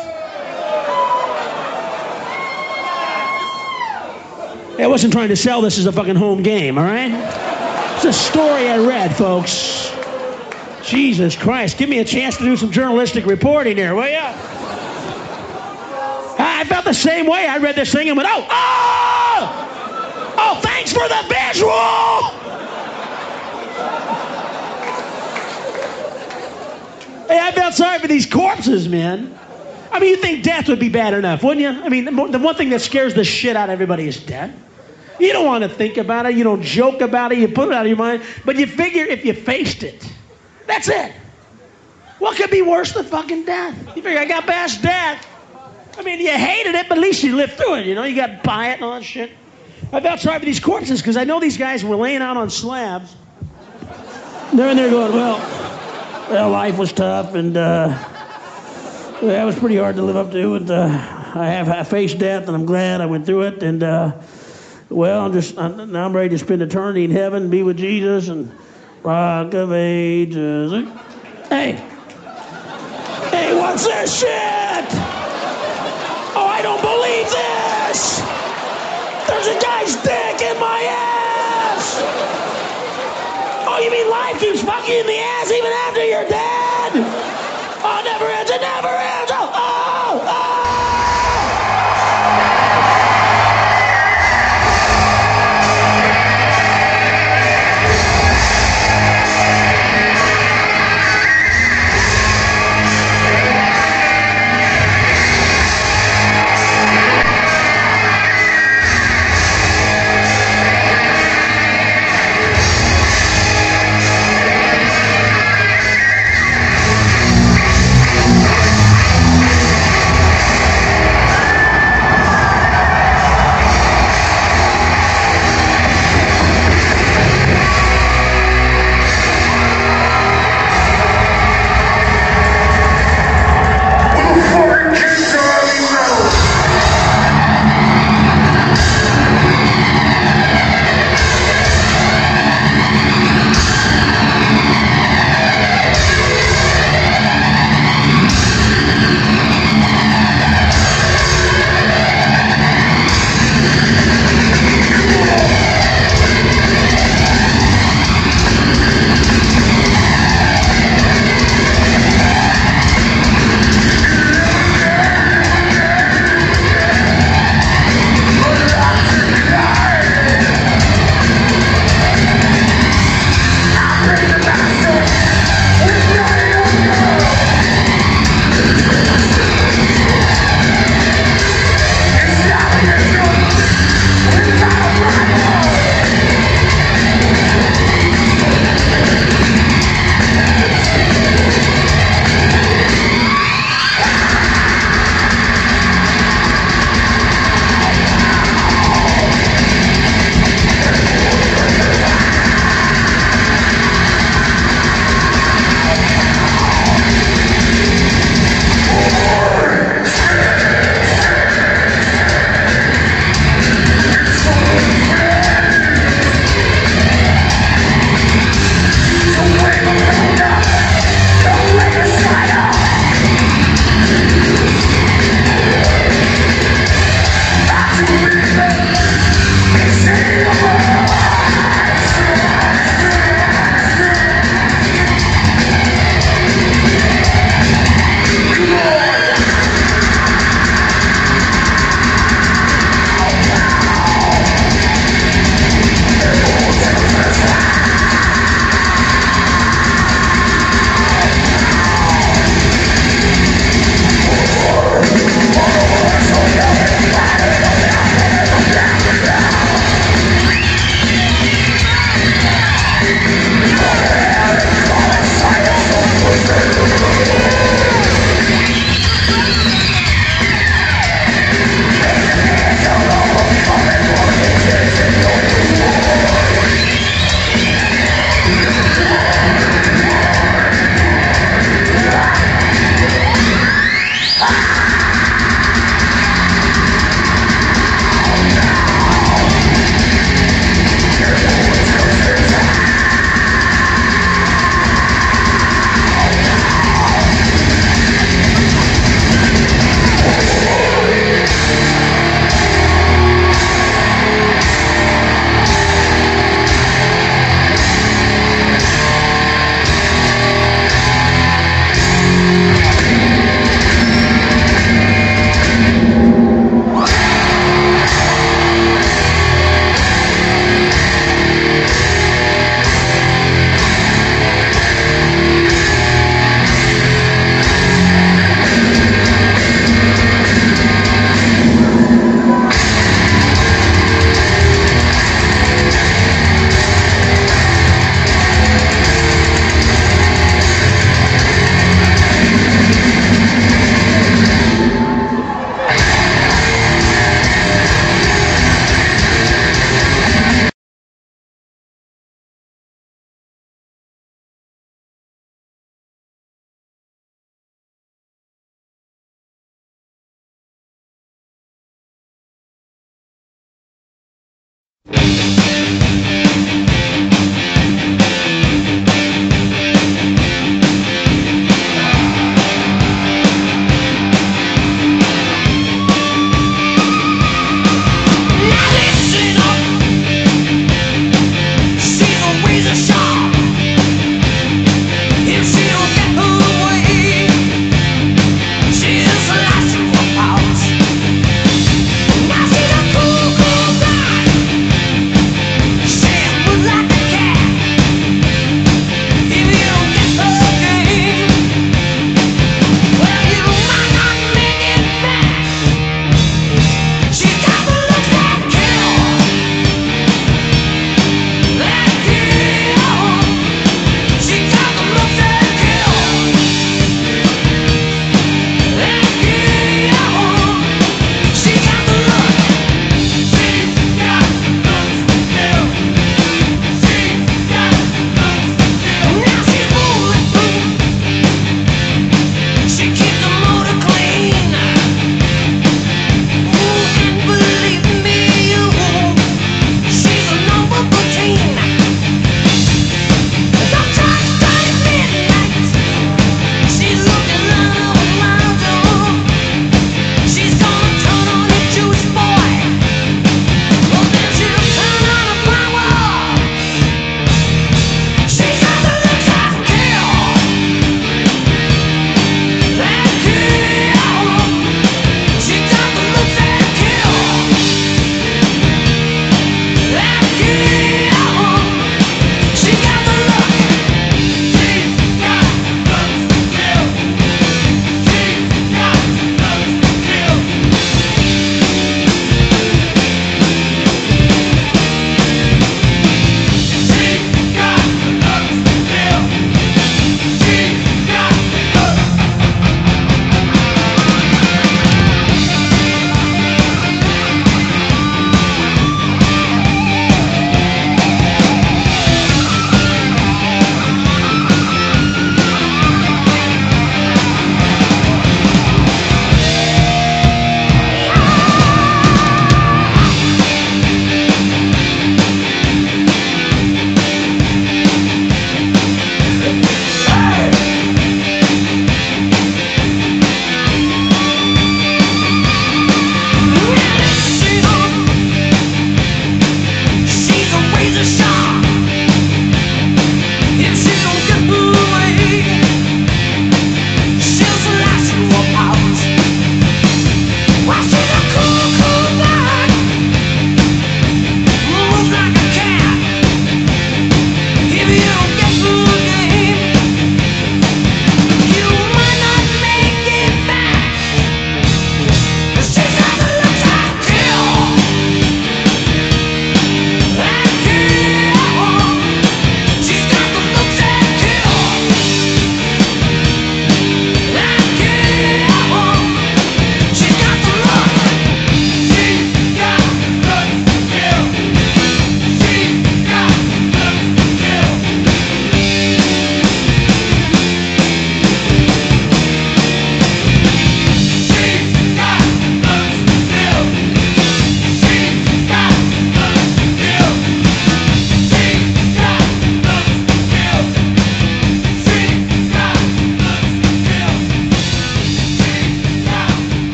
I 4.78 4.86
wasn't 4.86 5.14
trying 5.14 5.30
to 5.30 5.38
sell 5.38 5.62
this 5.62 5.78
as 5.78 5.86
a 5.86 5.94
fucking 5.94 6.18
home 6.18 6.44
game, 6.44 6.78
all 6.78 6.84
right? 6.84 7.14
It's 7.96 8.04
a 8.04 8.12
story 8.12 8.68
I 8.70 8.80
read, 8.80 9.16
folks. 9.16 9.95
Jesus 10.86 11.36
Christ, 11.36 11.78
give 11.78 11.90
me 11.90 12.00
a 12.00 12.06
chance 12.06 12.38
to 12.38 12.44
do 12.44 12.56
some 12.56 12.72
journalistic 12.72 13.26
reporting 13.26 13.76
here, 13.76 13.96
will 13.96 14.08
ya? 14.08 14.34
I 16.38 16.64
felt 16.68 16.86
the 16.86 16.94
same 16.94 17.26
way. 17.26 17.48
I 17.48 17.58
read 17.58 17.76
this 17.76 17.92
thing 17.92 18.08
and 18.08 18.16
went, 18.16 18.30
oh, 18.32 18.48
oh! 18.50 20.36
Oh, 20.38 20.60
thanks 20.62 20.94
for 20.94 21.08
the 21.08 21.24
visual! 21.28 21.72
Hey, 27.28 27.40
I 27.40 27.52
felt 27.54 27.74
sorry 27.74 27.98
for 28.00 28.08
these 28.08 28.28
corpses, 28.28 28.88
man. 28.88 29.38
I 29.92 30.00
mean, 30.00 30.12
you 30.12 30.18
think 30.18 30.44
death 30.44 30.68
would 30.68 30.80
be 30.80 30.90
bad 30.90 31.14
enough, 31.14 31.42
wouldn't 31.42 31.62
you? 31.62 31.70
I 31.84 31.90
mean, 31.90 32.06
the, 32.06 32.12
the 32.12 32.40
one 32.40 32.56
thing 32.56 32.70
that 32.70 32.82
scares 32.82 33.16
the 33.16 33.24
shit 33.24 33.56
out 33.56 33.70
of 33.70 33.74
everybody 33.74 34.08
is 34.08 34.20
death. 34.20 34.54
You 35.20 35.34
don't 35.34 35.46
want 35.46 35.64
to 35.64 35.70
think 35.70 35.98
about 35.98 36.26
it. 36.26 36.36
You 36.36 36.44
don't 36.44 36.62
joke 36.62 37.02
about 37.02 37.32
it. 37.32 37.40
You 37.40 37.48
put 37.48 37.70
it 37.70 37.74
out 37.74 37.82
of 37.82 37.88
your 37.88 37.98
mind. 37.98 38.22
But 38.44 38.58
you 38.58 38.68
figure 38.68 39.06
if 39.06 39.26
you 39.26 39.34
faced 39.34 39.84
it, 39.84 40.08
that's 40.68 40.88
it. 40.88 41.14
What 42.20 42.38
could 42.38 42.50
be 42.50 42.62
worse 42.62 42.94
than 42.94 43.06
fucking 43.06 43.46
death? 43.46 43.76
You 43.96 44.02
figure 44.02 44.20
I 44.20 44.26
got 44.26 44.46
past 44.46 44.82
death. 44.82 45.26
I 45.98 46.02
mean, 46.02 46.20
you 46.20 46.30
hated 46.30 46.76
it, 46.76 46.90
but 46.90 46.98
at 46.98 47.02
least 47.02 47.24
you 47.24 47.36
lived 47.36 47.54
through 47.54 47.76
it. 47.76 47.86
You 47.86 47.96
know, 47.96 48.04
you 48.04 48.16
got 48.16 48.44
by 48.44 48.70
it 48.70 48.76
and 48.76 48.84
all 48.84 48.94
that 48.94 49.04
shit. 49.04 49.32
I 49.94 50.02
felt 50.02 50.20
sorry 50.20 50.40
for 50.40 50.46
these 50.46 50.60
corpses 50.60 51.02
because 51.02 51.18
I 51.18 51.24
know 51.24 51.40
these 51.40 51.58
guys 51.58 51.86
were 51.86 51.96
laying 51.96 52.22
out 52.22 52.38
on 52.38 52.50
slabs. 52.50 53.16
They're 54.54 54.70
in 54.70 54.78
there 54.78 54.90
going, 54.90 55.14
well, 55.14 55.38
well, 56.30 56.50
life 56.50 56.78
was 56.78 56.92
tough, 56.92 57.36
and 57.36 57.56
uh, 57.56 57.88
that 59.22 59.44
was 59.44 59.58
pretty 59.58 59.78
hard 59.78 59.96
to 59.98 60.02
live 60.02 60.16
up 60.16 60.32
to. 60.32 60.56
And 60.56 60.72
uh, 60.72 60.86
I 61.36 61.48
have 61.48 61.70
I 61.70 61.84
faced 61.84 62.18
death, 62.18 62.48
and 62.48 62.56
I'm 62.56 62.66
glad 62.66 63.02
I 63.02 63.06
went 63.06 63.26
through 63.26 63.44
it. 63.44 63.64
And 63.64 63.84
uh, 63.84 64.14
well, 64.90 65.26
I'm 65.26 65.34
just 65.34 65.58
I'm, 65.58 65.92
now 65.92 66.06
I'm 66.06 66.16
ready 66.16 66.30
to 66.30 66.38
spend 66.38 66.62
eternity 66.62 67.04
in 67.04 67.12
heaven, 67.12 67.44
and 67.44 67.52
be 67.52 67.64
with 67.64 67.78
Jesus, 67.78 68.28
and 68.28 68.52
rock 69.06 69.54
of 69.54 69.72
ages. 69.72 70.72
Hey, 71.50 71.74
hey, 73.30 73.54
what's 73.56 73.86
this 73.86 74.20
shit? 74.20 74.88
Oh, 76.34 76.50
I 76.50 76.62
don't 76.66 76.82
believe 76.82 77.30
this. 77.30 78.18
There's 79.30 79.46
a 79.46 79.62
guy's 79.62 79.96
dick 80.02 80.42
in 80.42 80.60
my 80.60 80.82
ass. 80.90 82.02
Oh, 83.70 83.78
you 83.78 83.92
mean 83.92 84.10
life 84.10 84.40
keeps 84.40 84.64
fucking 84.64 84.92
you 84.92 85.02
in 85.02 85.06
the 85.06 85.20
ass 85.20 85.52
even 85.52 85.72
after 85.86 86.04
you're 86.04 86.28
dead? 86.28 86.92
Oh, 87.86 88.02
never 88.04 88.26
ends, 88.26 88.50
it 88.50 88.62
never 88.62 88.88
ends. 88.90 89.35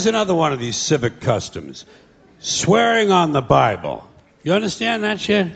Here's 0.00 0.06
another 0.06 0.34
one 0.34 0.50
of 0.54 0.58
these 0.58 0.78
civic 0.78 1.20
customs 1.20 1.84
swearing 2.38 3.12
on 3.12 3.32
the 3.32 3.42
Bible. 3.42 4.08
You 4.44 4.54
understand 4.54 5.04
that 5.04 5.20
shit? 5.20 5.52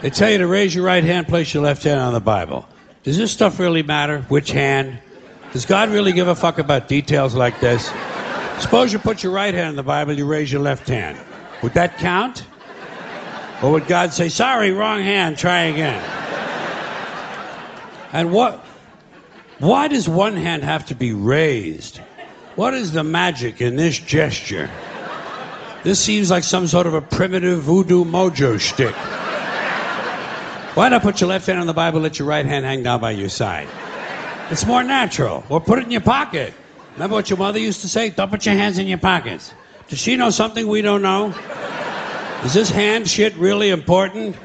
They 0.00 0.08
tell 0.08 0.30
you 0.30 0.38
to 0.38 0.46
raise 0.46 0.74
your 0.74 0.82
right 0.82 1.04
hand, 1.04 1.28
place 1.28 1.52
your 1.52 1.62
left 1.62 1.82
hand 1.82 2.00
on 2.00 2.14
the 2.14 2.20
Bible. 2.20 2.66
Does 3.02 3.18
this 3.18 3.30
stuff 3.30 3.58
really 3.58 3.82
matter? 3.82 4.22
Which 4.30 4.50
hand? 4.50 4.98
Does 5.52 5.66
God 5.66 5.90
really 5.90 6.12
give 6.12 6.26
a 6.26 6.34
fuck 6.34 6.58
about 6.58 6.88
details 6.88 7.34
like 7.34 7.60
this? 7.60 7.92
Suppose 8.60 8.94
you 8.94 8.98
put 8.98 9.22
your 9.22 9.32
right 9.32 9.52
hand 9.52 9.68
on 9.68 9.76
the 9.76 9.82
Bible, 9.82 10.14
you 10.14 10.24
raise 10.24 10.50
your 10.50 10.62
left 10.62 10.88
hand. 10.88 11.18
Would 11.62 11.74
that 11.74 11.98
count? 11.98 12.46
Or 13.62 13.72
would 13.72 13.86
God 13.86 14.14
say, 14.14 14.30
sorry, 14.30 14.72
wrong 14.72 15.02
hand, 15.02 15.36
try 15.36 15.64
again? 15.64 16.02
And 18.14 18.32
what, 18.32 18.64
why 19.58 19.88
does 19.88 20.08
one 20.08 20.34
hand 20.34 20.64
have 20.64 20.86
to 20.86 20.94
be 20.94 21.12
raised? 21.12 22.00
What 22.60 22.74
is 22.74 22.92
the 22.92 23.02
magic 23.02 23.62
in 23.62 23.76
this 23.76 23.98
gesture? 23.98 24.68
This 25.82 25.98
seems 25.98 26.30
like 26.30 26.44
some 26.44 26.66
sort 26.66 26.86
of 26.86 26.92
a 26.92 27.00
primitive 27.00 27.62
voodoo 27.62 28.04
mojo 28.04 28.60
shtick. 28.60 28.94
Why 30.76 30.90
not 30.90 31.00
put 31.00 31.22
your 31.22 31.30
left 31.30 31.46
hand 31.46 31.58
on 31.58 31.66
the 31.66 31.72
Bible, 31.72 32.00
let 32.02 32.18
your 32.18 32.28
right 32.28 32.44
hand 32.44 32.66
hang 32.66 32.82
down 32.82 33.00
by 33.00 33.12
your 33.12 33.30
side? 33.30 33.66
It's 34.50 34.66
more 34.66 34.84
natural. 34.84 35.42
Or 35.48 35.58
put 35.58 35.78
it 35.78 35.86
in 35.86 35.90
your 35.90 36.02
pocket. 36.02 36.52
Remember 36.96 37.16
what 37.16 37.30
your 37.30 37.38
mother 37.38 37.58
used 37.58 37.80
to 37.80 37.88
say? 37.88 38.10
Don't 38.10 38.30
put 38.30 38.44
your 38.44 38.56
hands 38.56 38.78
in 38.78 38.86
your 38.86 38.98
pockets. 38.98 39.54
Does 39.88 39.98
she 39.98 40.16
know 40.16 40.28
something 40.28 40.68
we 40.68 40.82
don't 40.82 41.00
know? 41.00 41.34
Is 42.44 42.52
this 42.52 42.68
hand 42.68 43.08
shit 43.08 43.34
really 43.36 43.70
important? 43.70 44.36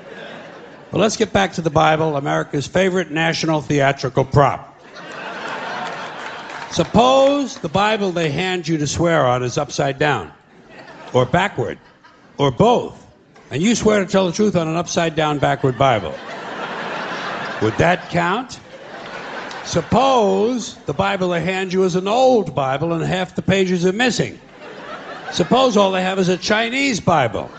Well, 0.93 1.01
let's 1.01 1.17
get 1.17 1.34
back 1.34 1.51
to 1.56 1.62
the 1.62 1.69
Bible, 1.69 2.15
America's 2.15 2.65
favorite 2.65 3.12
national 3.12 3.60
theatrical 3.60 4.23
prop. 4.23 4.74
Suppose 6.75 7.57
the 7.59 7.69
Bible 7.69 8.11
they 8.11 8.29
hand 8.29 8.67
you 8.67 8.77
to 8.79 8.85
swear 8.85 9.25
on 9.25 9.43
is 9.43 9.57
upside 9.57 9.97
down, 9.97 10.33
or 11.13 11.25
backward, 11.25 11.79
or 12.38 12.51
both, 12.51 13.07
and 13.49 13.63
you 13.63 13.75
swear 13.75 14.03
to 14.03 14.11
tell 14.11 14.27
the 14.27 14.33
truth 14.33 14.57
on 14.57 14.67
an 14.67 14.75
upside 14.75 15.15
down, 15.15 15.39
backward 15.39 15.77
Bible. 15.77 16.13
Would 17.61 17.77
that 17.77 18.09
count? 18.09 18.59
Suppose 19.63 20.75
the 20.85 20.93
Bible 20.93 21.29
they 21.29 21.39
hand 21.39 21.71
you 21.71 21.85
is 21.85 21.95
an 21.95 22.09
old 22.09 22.53
Bible 22.53 22.91
and 22.91 23.01
half 23.05 23.35
the 23.35 23.41
pages 23.41 23.85
are 23.85 23.93
missing. 23.93 24.38
Suppose 25.31 25.77
all 25.77 25.93
they 25.93 26.01
have 26.01 26.19
is 26.19 26.27
a 26.27 26.35
Chinese 26.35 26.99
Bible 26.99 27.49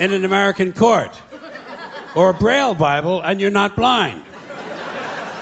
in 0.00 0.10
an 0.10 0.24
American 0.24 0.72
court, 0.72 1.20
or 2.16 2.30
a 2.30 2.34
Braille 2.34 2.74
Bible 2.74 3.20
and 3.20 3.42
you're 3.42 3.50
not 3.50 3.76
blind. 3.76 4.24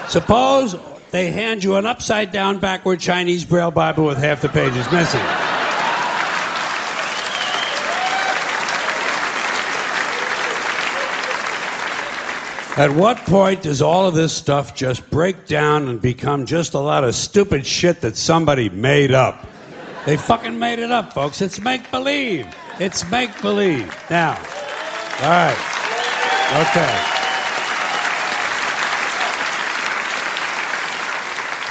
Suppose 0.09 0.75
they 1.13 1.29
hand 1.29 1.63
you 1.63 1.75
an 1.75 1.85
upside 1.85 2.31
down, 2.31 2.57
backward 2.57 2.99
Chinese 2.99 3.45
Braille 3.45 3.69
Bible 3.69 4.03
with 4.03 4.17
half 4.17 4.41
the 4.41 4.49
pages 4.49 4.91
missing. 4.91 5.21
At 12.75 12.95
what 12.95 13.17
point 13.17 13.61
does 13.61 13.83
all 13.83 14.07
of 14.07 14.15
this 14.15 14.33
stuff 14.33 14.73
just 14.73 15.07
break 15.11 15.45
down 15.45 15.87
and 15.87 16.01
become 16.01 16.47
just 16.47 16.73
a 16.73 16.79
lot 16.79 17.03
of 17.03 17.13
stupid 17.13 17.63
shit 17.63 18.01
that 18.01 18.17
somebody 18.17 18.69
made 18.69 19.11
up? 19.11 19.45
They 20.07 20.17
fucking 20.17 20.57
made 20.57 20.79
it 20.79 20.89
up, 20.89 21.13
folks. 21.13 21.43
It's 21.43 21.61
make 21.61 21.91
believe. 21.91 22.47
It's 22.79 23.07
make 23.11 23.39
believe. 23.39 23.95
Now, 24.09 24.31
all 25.21 25.29
right. 25.29 26.69
Okay. 26.71 27.22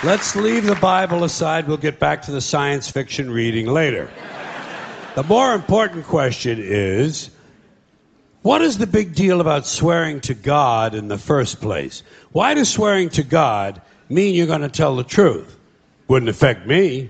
Let's 0.05 0.35
leave 0.35 0.65
the 0.65 0.75
Bible 0.75 1.23
aside. 1.23 1.69
We'll 1.69 1.77
get 1.77 2.01
back 2.01 2.23
to 2.23 2.33
the 2.33 2.41
science 2.41 2.91
fiction 2.91 3.31
reading 3.31 3.67
later. 3.67 4.11
The 5.15 5.23
more 5.23 5.55
important 5.55 6.07
question 6.07 6.59
is 6.61 7.31
what 8.43 8.63
is 8.63 8.79
the 8.79 8.87
big 8.89 9.15
deal 9.15 9.41
about 9.41 9.65
swearing 9.65 10.21
to 10.23 10.35
God 10.35 10.97
in 10.97 11.07
the 11.07 11.19
first 11.19 11.61
place? 11.61 12.03
Why 12.33 12.53
does 12.55 12.69
swearing 12.69 13.11
to 13.11 13.23
God 13.23 13.81
mean 14.09 14.35
you're 14.35 14.49
going 14.49 14.63
to 14.63 14.69
tell 14.69 14.97
the 14.97 15.05
truth? 15.05 15.57
Wouldn't 16.09 16.29
affect 16.29 16.67
me. 16.67 17.09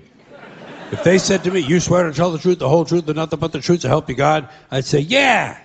If 0.90 1.02
they 1.02 1.16
said 1.16 1.44
to 1.44 1.50
me, 1.50 1.60
You 1.60 1.80
swear 1.80 2.02
to 2.02 2.12
tell 2.12 2.30
the 2.30 2.38
truth, 2.38 2.58
the 2.58 2.68
whole 2.68 2.84
truth, 2.84 3.08
and 3.08 3.16
nothing 3.16 3.38
but 3.38 3.52
the 3.52 3.60
truth 3.60 3.80
to 3.80 3.88
help 3.88 4.10
you 4.10 4.14
God, 4.14 4.50
I'd 4.70 4.84
say, 4.84 4.98
Yeah. 5.00 5.58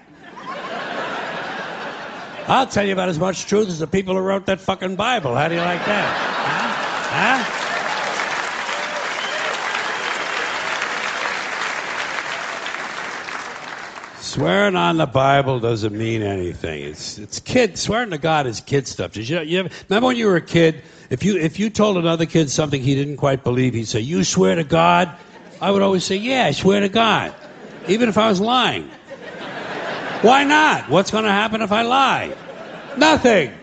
I'll 2.47 2.67
tell 2.67 2.87
you 2.87 2.93
about 2.93 3.09
as 3.09 3.19
much 3.19 3.45
truth 3.47 3.67
as 3.67 3.79
the 3.79 3.87
people 3.87 4.15
who 4.15 4.21
wrote 4.21 4.45
that 4.45 4.61
fucking 4.61 4.95
Bible. 4.95 5.35
How 5.35 5.49
do 5.49 5.55
you 5.55 5.61
like 5.61 5.85
that? 5.85 6.46
Huh? 7.09 7.67
Swearing 14.19 14.75
on 14.75 14.97
the 14.97 15.05
Bible 15.05 15.60
doesn't 15.60 15.97
mean 15.97 16.21
anything. 16.21 16.83
It's 16.83 17.17
it's 17.17 17.39
kid 17.39 17.77
swearing 17.77 18.12
to 18.12 18.17
God 18.17 18.45
is 18.45 18.62
kid 18.62 18.87
stuff. 18.87 19.13
Did 19.13 19.29
you, 19.29 19.39
you 19.39 19.60
ever, 19.60 19.69
remember 19.89 20.08
when 20.08 20.17
you 20.17 20.27
were 20.27 20.35
a 20.35 20.41
kid? 20.41 20.83
If 21.10 21.23
you 21.23 21.37
if 21.37 21.58
you 21.58 21.69
told 21.69 21.97
another 21.97 22.25
kid 22.25 22.49
something 22.49 22.81
he 22.81 22.93
didn't 22.93 23.17
quite 23.17 23.43
believe, 23.43 23.73
he'd 23.73 23.87
say, 23.87 24.01
"You 24.01 24.23
swear 24.23 24.55
to 24.55 24.63
God." 24.63 25.10
I 25.60 25.71
would 25.71 25.81
always 25.81 26.03
say, 26.03 26.17
"Yeah, 26.17 26.45
I 26.45 26.51
swear 26.51 26.81
to 26.81 26.89
God," 26.89 27.33
even 27.87 28.10
if 28.10 28.17
I 28.17 28.29
was 28.29 28.39
lying. 28.39 28.91
Why 30.21 30.43
not? 30.43 30.89
What's 30.89 31.10
going 31.10 31.23
to 31.23 31.31
happen 31.31 31.62
if 31.62 31.71
I 31.71 31.83
lie? 31.83 32.35
Nothing. 32.97 33.53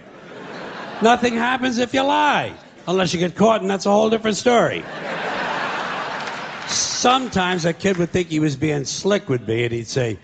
Nothing 1.02 1.34
happens 1.34 1.78
if 1.78 1.92
you 1.92 2.02
lie, 2.02 2.52
unless 2.86 3.12
you 3.12 3.20
get 3.20 3.34
caught, 3.34 3.60
and 3.60 3.70
that's 3.70 3.86
a 3.86 3.90
whole 3.90 4.10
different 4.10 4.36
story. 4.36 4.84
Sometimes 6.68 7.64
a 7.64 7.72
kid 7.72 7.96
would 7.98 8.10
think 8.10 8.28
he 8.28 8.40
was 8.40 8.56
being 8.56 8.84
slick 8.84 9.28
with 9.28 9.46
me, 9.46 9.64
and 9.64 9.72
he'd 9.72 9.86
say, 9.86 10.18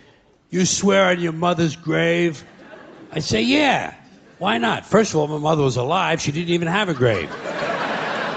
You 0.51 0.65
swear 0.65 1.11
on 1.11 1.21
your 1.21 1.33
mother's 1.33 1.77
grave? 1.77 2.45
I'd 3.13 3.25
say, 3.25 3.43
Yeah. 3.43 3.95
Why 4.39 4.57
not? 4.57 4.87
First 4.87 5.13
of 5.13 5.17
all, 5.17 5.27
my 5.27 5.37
mother 5.37 5.63
was 5.63 5.77
alive. 5.77 6.19
She 6.23 6.33
didn't 6.33 6.49
even 6.49 6.67
have 6.67 6.89
a 6.89 6.95
grave. 6.95 7.31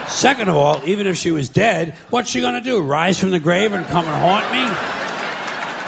Second 0.09 0.49
of 0.49 0.55
all, 0.57 0.82
even 0.86 1.07
if 1.07 1.15
she 1.15 1.32
was 1.32 1.47
dead, 1.47 1.95
what's 2.09 2.30
she 2.30 2.41
going 2.41 2.55
to 2.55 2.61
do? 2.61 2.82
Rise 2.82 3.17
from 3.17 3.32
the 3.32 3.39
grave 3.39 3.71
and 3.71 3.86
come 3.88 4.05
and 4.05 4.15
haunt 4.15 4.45
me? 4.51 4.65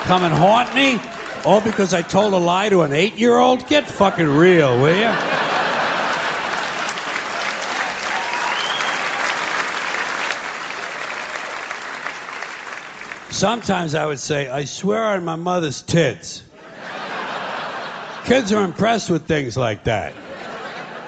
Come 0.05 0.23
and 0.23 0.33
haunt 0.33 0.73
me? 0.73 0.99
All 1.43 1.59
because 1.59 1.93
I 1.93 2.01
told 2.01 2.33
a 2.33 2.37
lie 2.37 2.69
to 2.69 2.83
an 2.83 2.93
eight 2.93 3.15
year 3.15 3.37
old? 3.37 3.67
Get 3.67 3.85
fucking 3.85 4.27
real, 4.27 4.79
will 4.79 4.95
you? 4.95 5.54
Sometimes 13.35 13.95
I 13.95 14.05
would 14.05 14.21
say, 14.21 14.47
I 14.47 14.63
swear 14.63 15.03
on 15.03 15.25
my 15.25 15.35
mother's 15.35 15.81
tits. 15.81 16.43
Kids 18.23 18.53
are 18.53 18.63
impressed 18.63 19.09
with 19.09 19.27
things 19.27 19.57
like 19.57 19.83
that. 19.83 20.13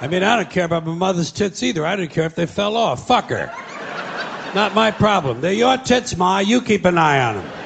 I 0.01 0.07
mean, 0.07 0.23
I 0.23 0.36
don't 0.36 0.49
care 0.49 0.65
about 0.65 0.86
my 0.86 0.93
mother's 0.93 1.32
tits 1.32 1.63
either. 1.63 1.86
I 1.86 1.95
don't 1.95 2.09
care 2.09 2.25
if 2.25 2.36
they 2.36 2.45
fell 2.45 2.75
off. 2.75 3.07
Fuck 3.07 3.30
her. 3.30 3.49
Not 4.53 4.75
my 4.75 4.91
problem. 4.91 5.39
They're 5.39 5.53
your 5.53 5.78
tits, 5.78 6.17
Ma. 6.17 6.39
You 6.39 6.61
keep 6.61 6.84
an 6.84 6.97
eye 6.97 7.21
on 7.21 7.36
them. 7.36 7.57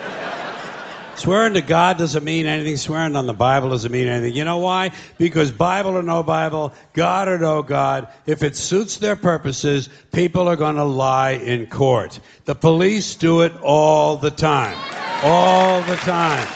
Swearing 1.21 1.53
to 1.53 1.61
God 1.61 1.99
doesn't 1.99 2.23
mean 2.23 2.47
anything. 2.47 2.77
Swearing 2.77 3.15
on 3.15 3.27
the 3.27 3.33
Bible 3.33 3.69
doesn't 3.69 3.91
mean 3.91 4.07
anything. 4.07 4.35
You 4.35 4.43
know 4.43 4.57
why? 4.57 4.89
Because 5.19 5.51
Bible 5.51 5.91
or 5.91 6.01
no 6.01 6.23
Bible, 6.23 6.73
God 6.93 7.27
or 7.27 7.37
no 7.37 7.61
God, 7.61 8.07
if 8.25 8.41
it 8.41 8.55
suits 8.55 8.97
their 8.97 9.15
purposes, 9.15 9.87
people 10.11 10.47
are 10.47 10.55
going 10.55 10.77
to 10.77 10.83
lie 10.83 11.33
in 11.33 11.67
court. 11.67 12.19
The 12.45 12.55
police 12.55 13.13
do 13.13 13.41
it 13.41 13.53
all 13.61 14.17
the 14.17 14.31
time. 14.31 14.75
All 15.21 15.83
the 15.83 15.97
time. 15.97 16.47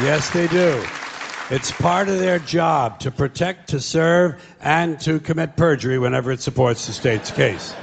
Yes, 0.00 0.30
they 0.30 0.46
do. 0.46 0.80
It's 1.50 1.72
part 1.72 2.08
of 2.08 2.20
their 2.20 2.38
job 2.38 3.00
to 3.00 3.10
protect, 3.10 3.70
to 3.70 3.80
serve, 3.80 4.40
and 4.60 5.00
to 5.00 5.18
commit 5.18 5.56
perjury 5.56 5.98
whenever 5.98 6.30
it 6.30 6.40
supports 6.40 6.86
the 6.86 6.92
state's 6.92 7.32
case. 7.32 7.74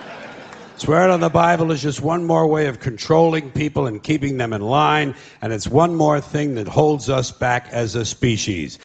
Swearing 0.78 1.10
on 1.10 1.22
the 1.22 1.30
Bible 1.30 1.72
is 1.72 1.82
just 1.82 2.02
one 2.02 2.26
more 2.26 2.46
way 2.46 2.68
of 2.68 2.82
controlling 2.82 3.50
people 3.50 3.88
and 3.88 4.04
keeping 4.04 4.36
them 4.36 4.52
in 4.52 4.60
line, 4.60 5.16
and 5.42 5.54
it's 5.54 5.70
one 5.70 5.96
more 5.96 6.20
thing 6.20 6.56
that 6.56 6.68
holds 6.68 7.10
us 7.10 7.32
back 7.32 7.70
as 7.72 7.96
a 7.96 8.04
species. 8.04 8.78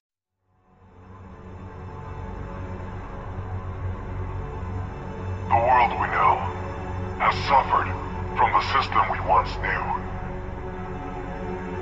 The 5.48 5.56
world 5.56 5.90
we 5.98 6.06
know 6.14 6.38
has 7.18 7.34
suffered 7.50 7.90
from 8.38 8.52
the 8.54 8.62
system 8.70 9.02
we 9.10 9.18
once 9.28 9.50
knew. 9.58 9.82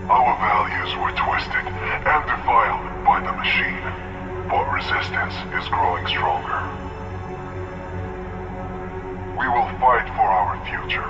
Our 0.08 0.34
values 0.40 0.96
were 0.96 1.12
twisted 1.20 1.68
and 1.68 2.24
defiled 2.24 3.04
by 3.04 3.20
the 3.20 3.32
machine, 3.36 3.84
but 4.48 4.72
resistance 4.72 5.34
is 5.62 5.68
growing 5.68 6.06
stronger. 6.06 6.87
We 9.38 9.46
will 9.46 9.68
fight 9.78 10.08
for 10.16 10.26
our 10.26 10.58
future. 10.66 11.06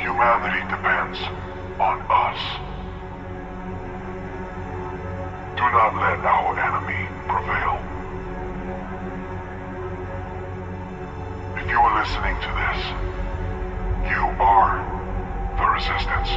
Humanity 0.00 0.60
depends 0.72 1.18
on 1.78 2.00
us. 2.08 2.40
Do 5.54 5.64
not 5.68 5.94
let 6.00 6.24
our 6.24 6.58
enemy 6.58 7.04
prevail. 7.28 7.76
If 11.60 11.68
you 11.68 11.78
are 11.78 12.00
listening 12.00 12.36
to 12.40 12.50
this, 12.56 12.80
you 14.10 14.24
are 14.40 14.80
the 15.58 15.66
resistance. 15.66 16.30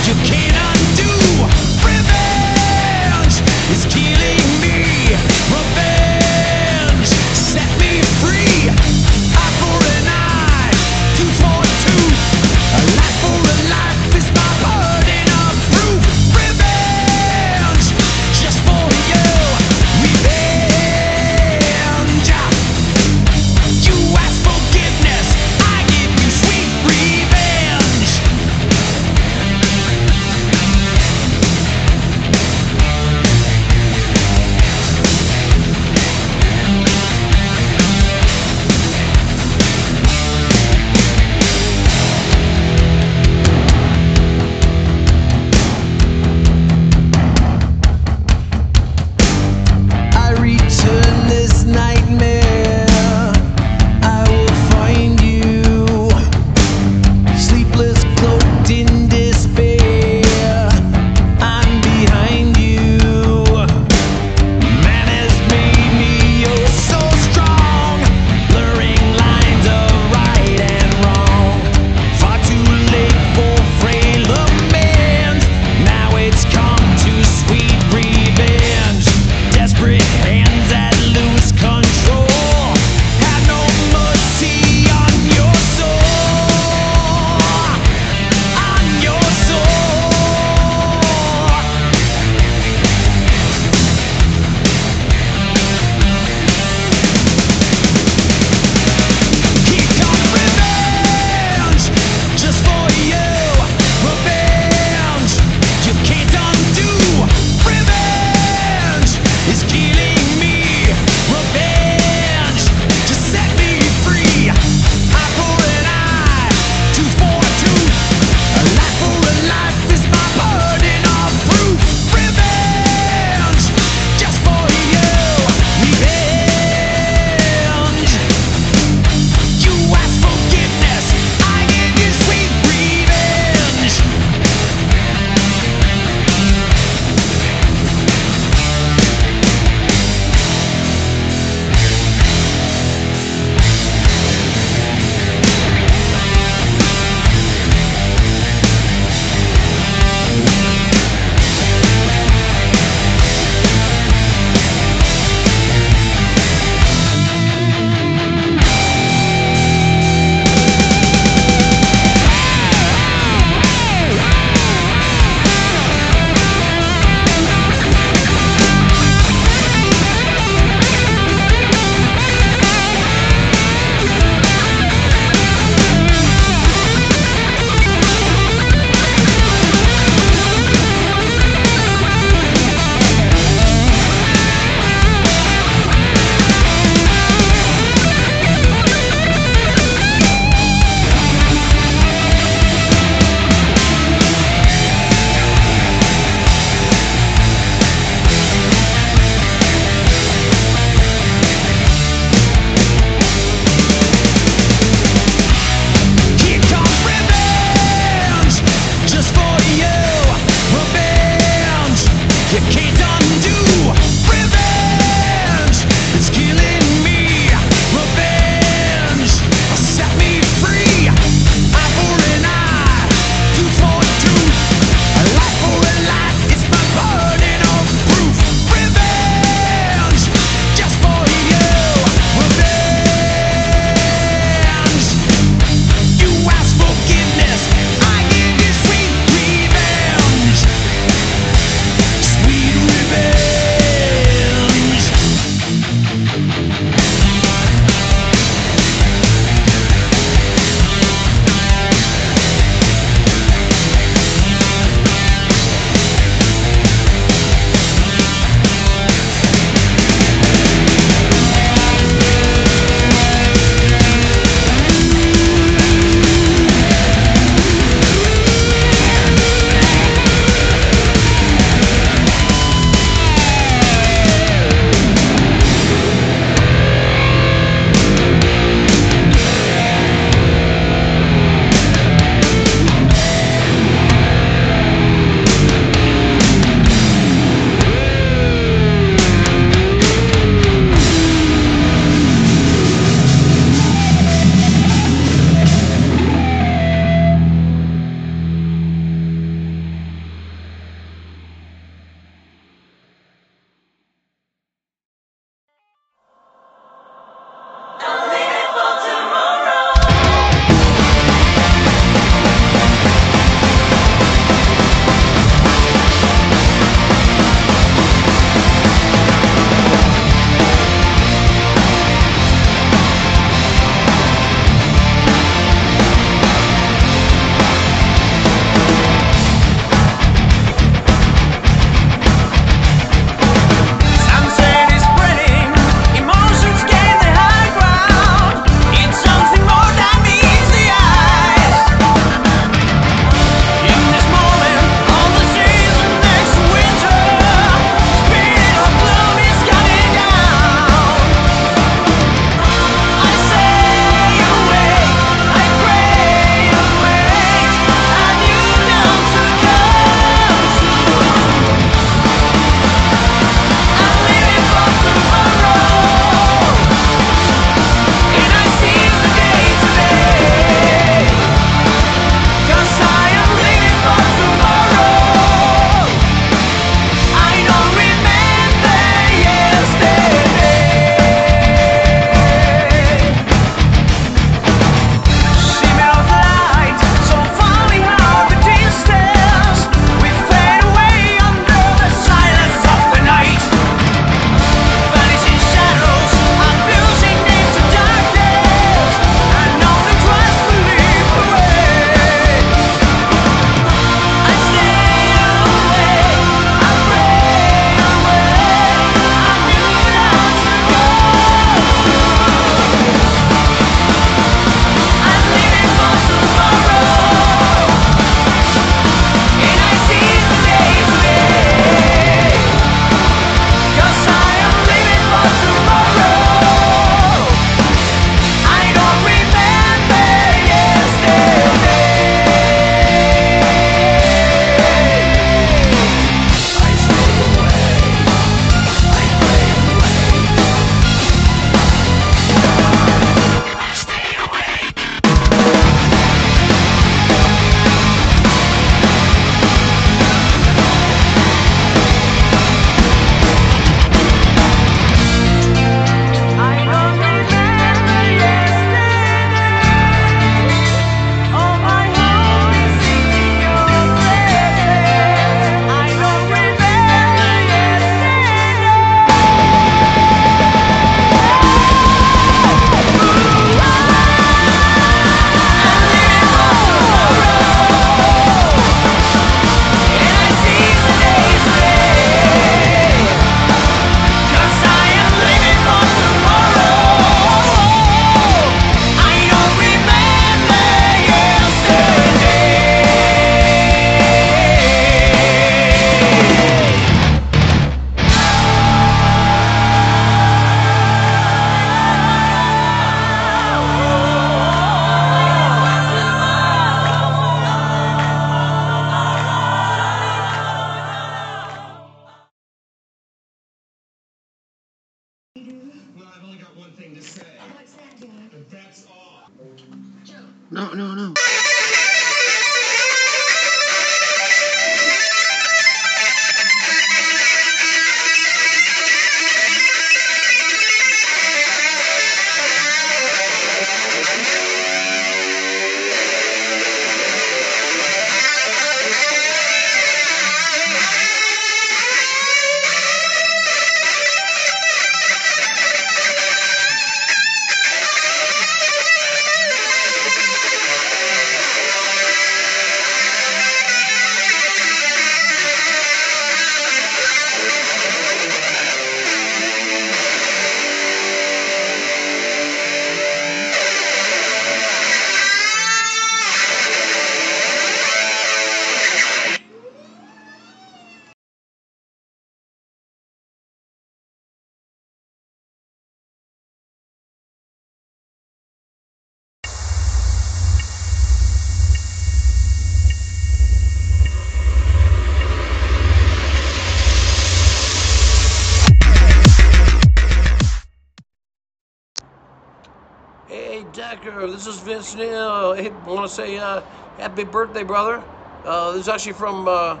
This 594.50 594.66
is 594.66 594.80
Vince 594.80 595.14
Neil. 595.14 595.74
Hey, 595.74 595.90
want 595.90 596.28
to 596.28 596.34
say 596.34 596.58
uh, 596.58 596.82
happy 597.18 597.44
birthday, 597.44 597.84
brother. 597.84 598.24
Uh, 598.64 598.92
this 598.92 599.02
is 599.02 599.08
actually 599.08 599.34
from 599.34 599.68
uh, 599.68 600.00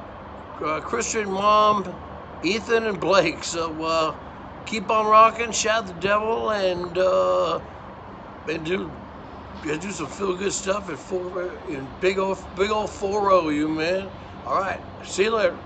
uh, 0.64 0.80
Christian 0.80 1.30
mom, 1.30 2.00
Ethan 2.42 2.84
and 2.86 3.00
Blake. 3.00 3.44
So 3.44 3.82
uh, 3.82 4.16
keep 4.66 4.90
on 4.90 5.06
rocking, 5.06 5.52
shout 5.52 5.86
the 5.86 5.94
devil, 5.94 6.50
and 6.50 6.96
and 8.48 8.64
do 8.64 8.96
do 9.64 9.92
some 9.92 10.08
feel 10.08 10.36
good 10.36 10.52
stuff 10.52 10.90
in 10.90 10.96
four 10.96 11.58
in 11.68 11.88
big 12.00 12.18
old 12.18 12.54
big 12.54 12.70
old 12.70 12.90
four 12.92 13.28
row, 13.28 13.48
you 13.50 13.68
man. 13.68 14.12
All 14.44 14.60
right, 14.60 14.82
see 15.04 15.24
you 15.24 15.36
later. 15.36 15.60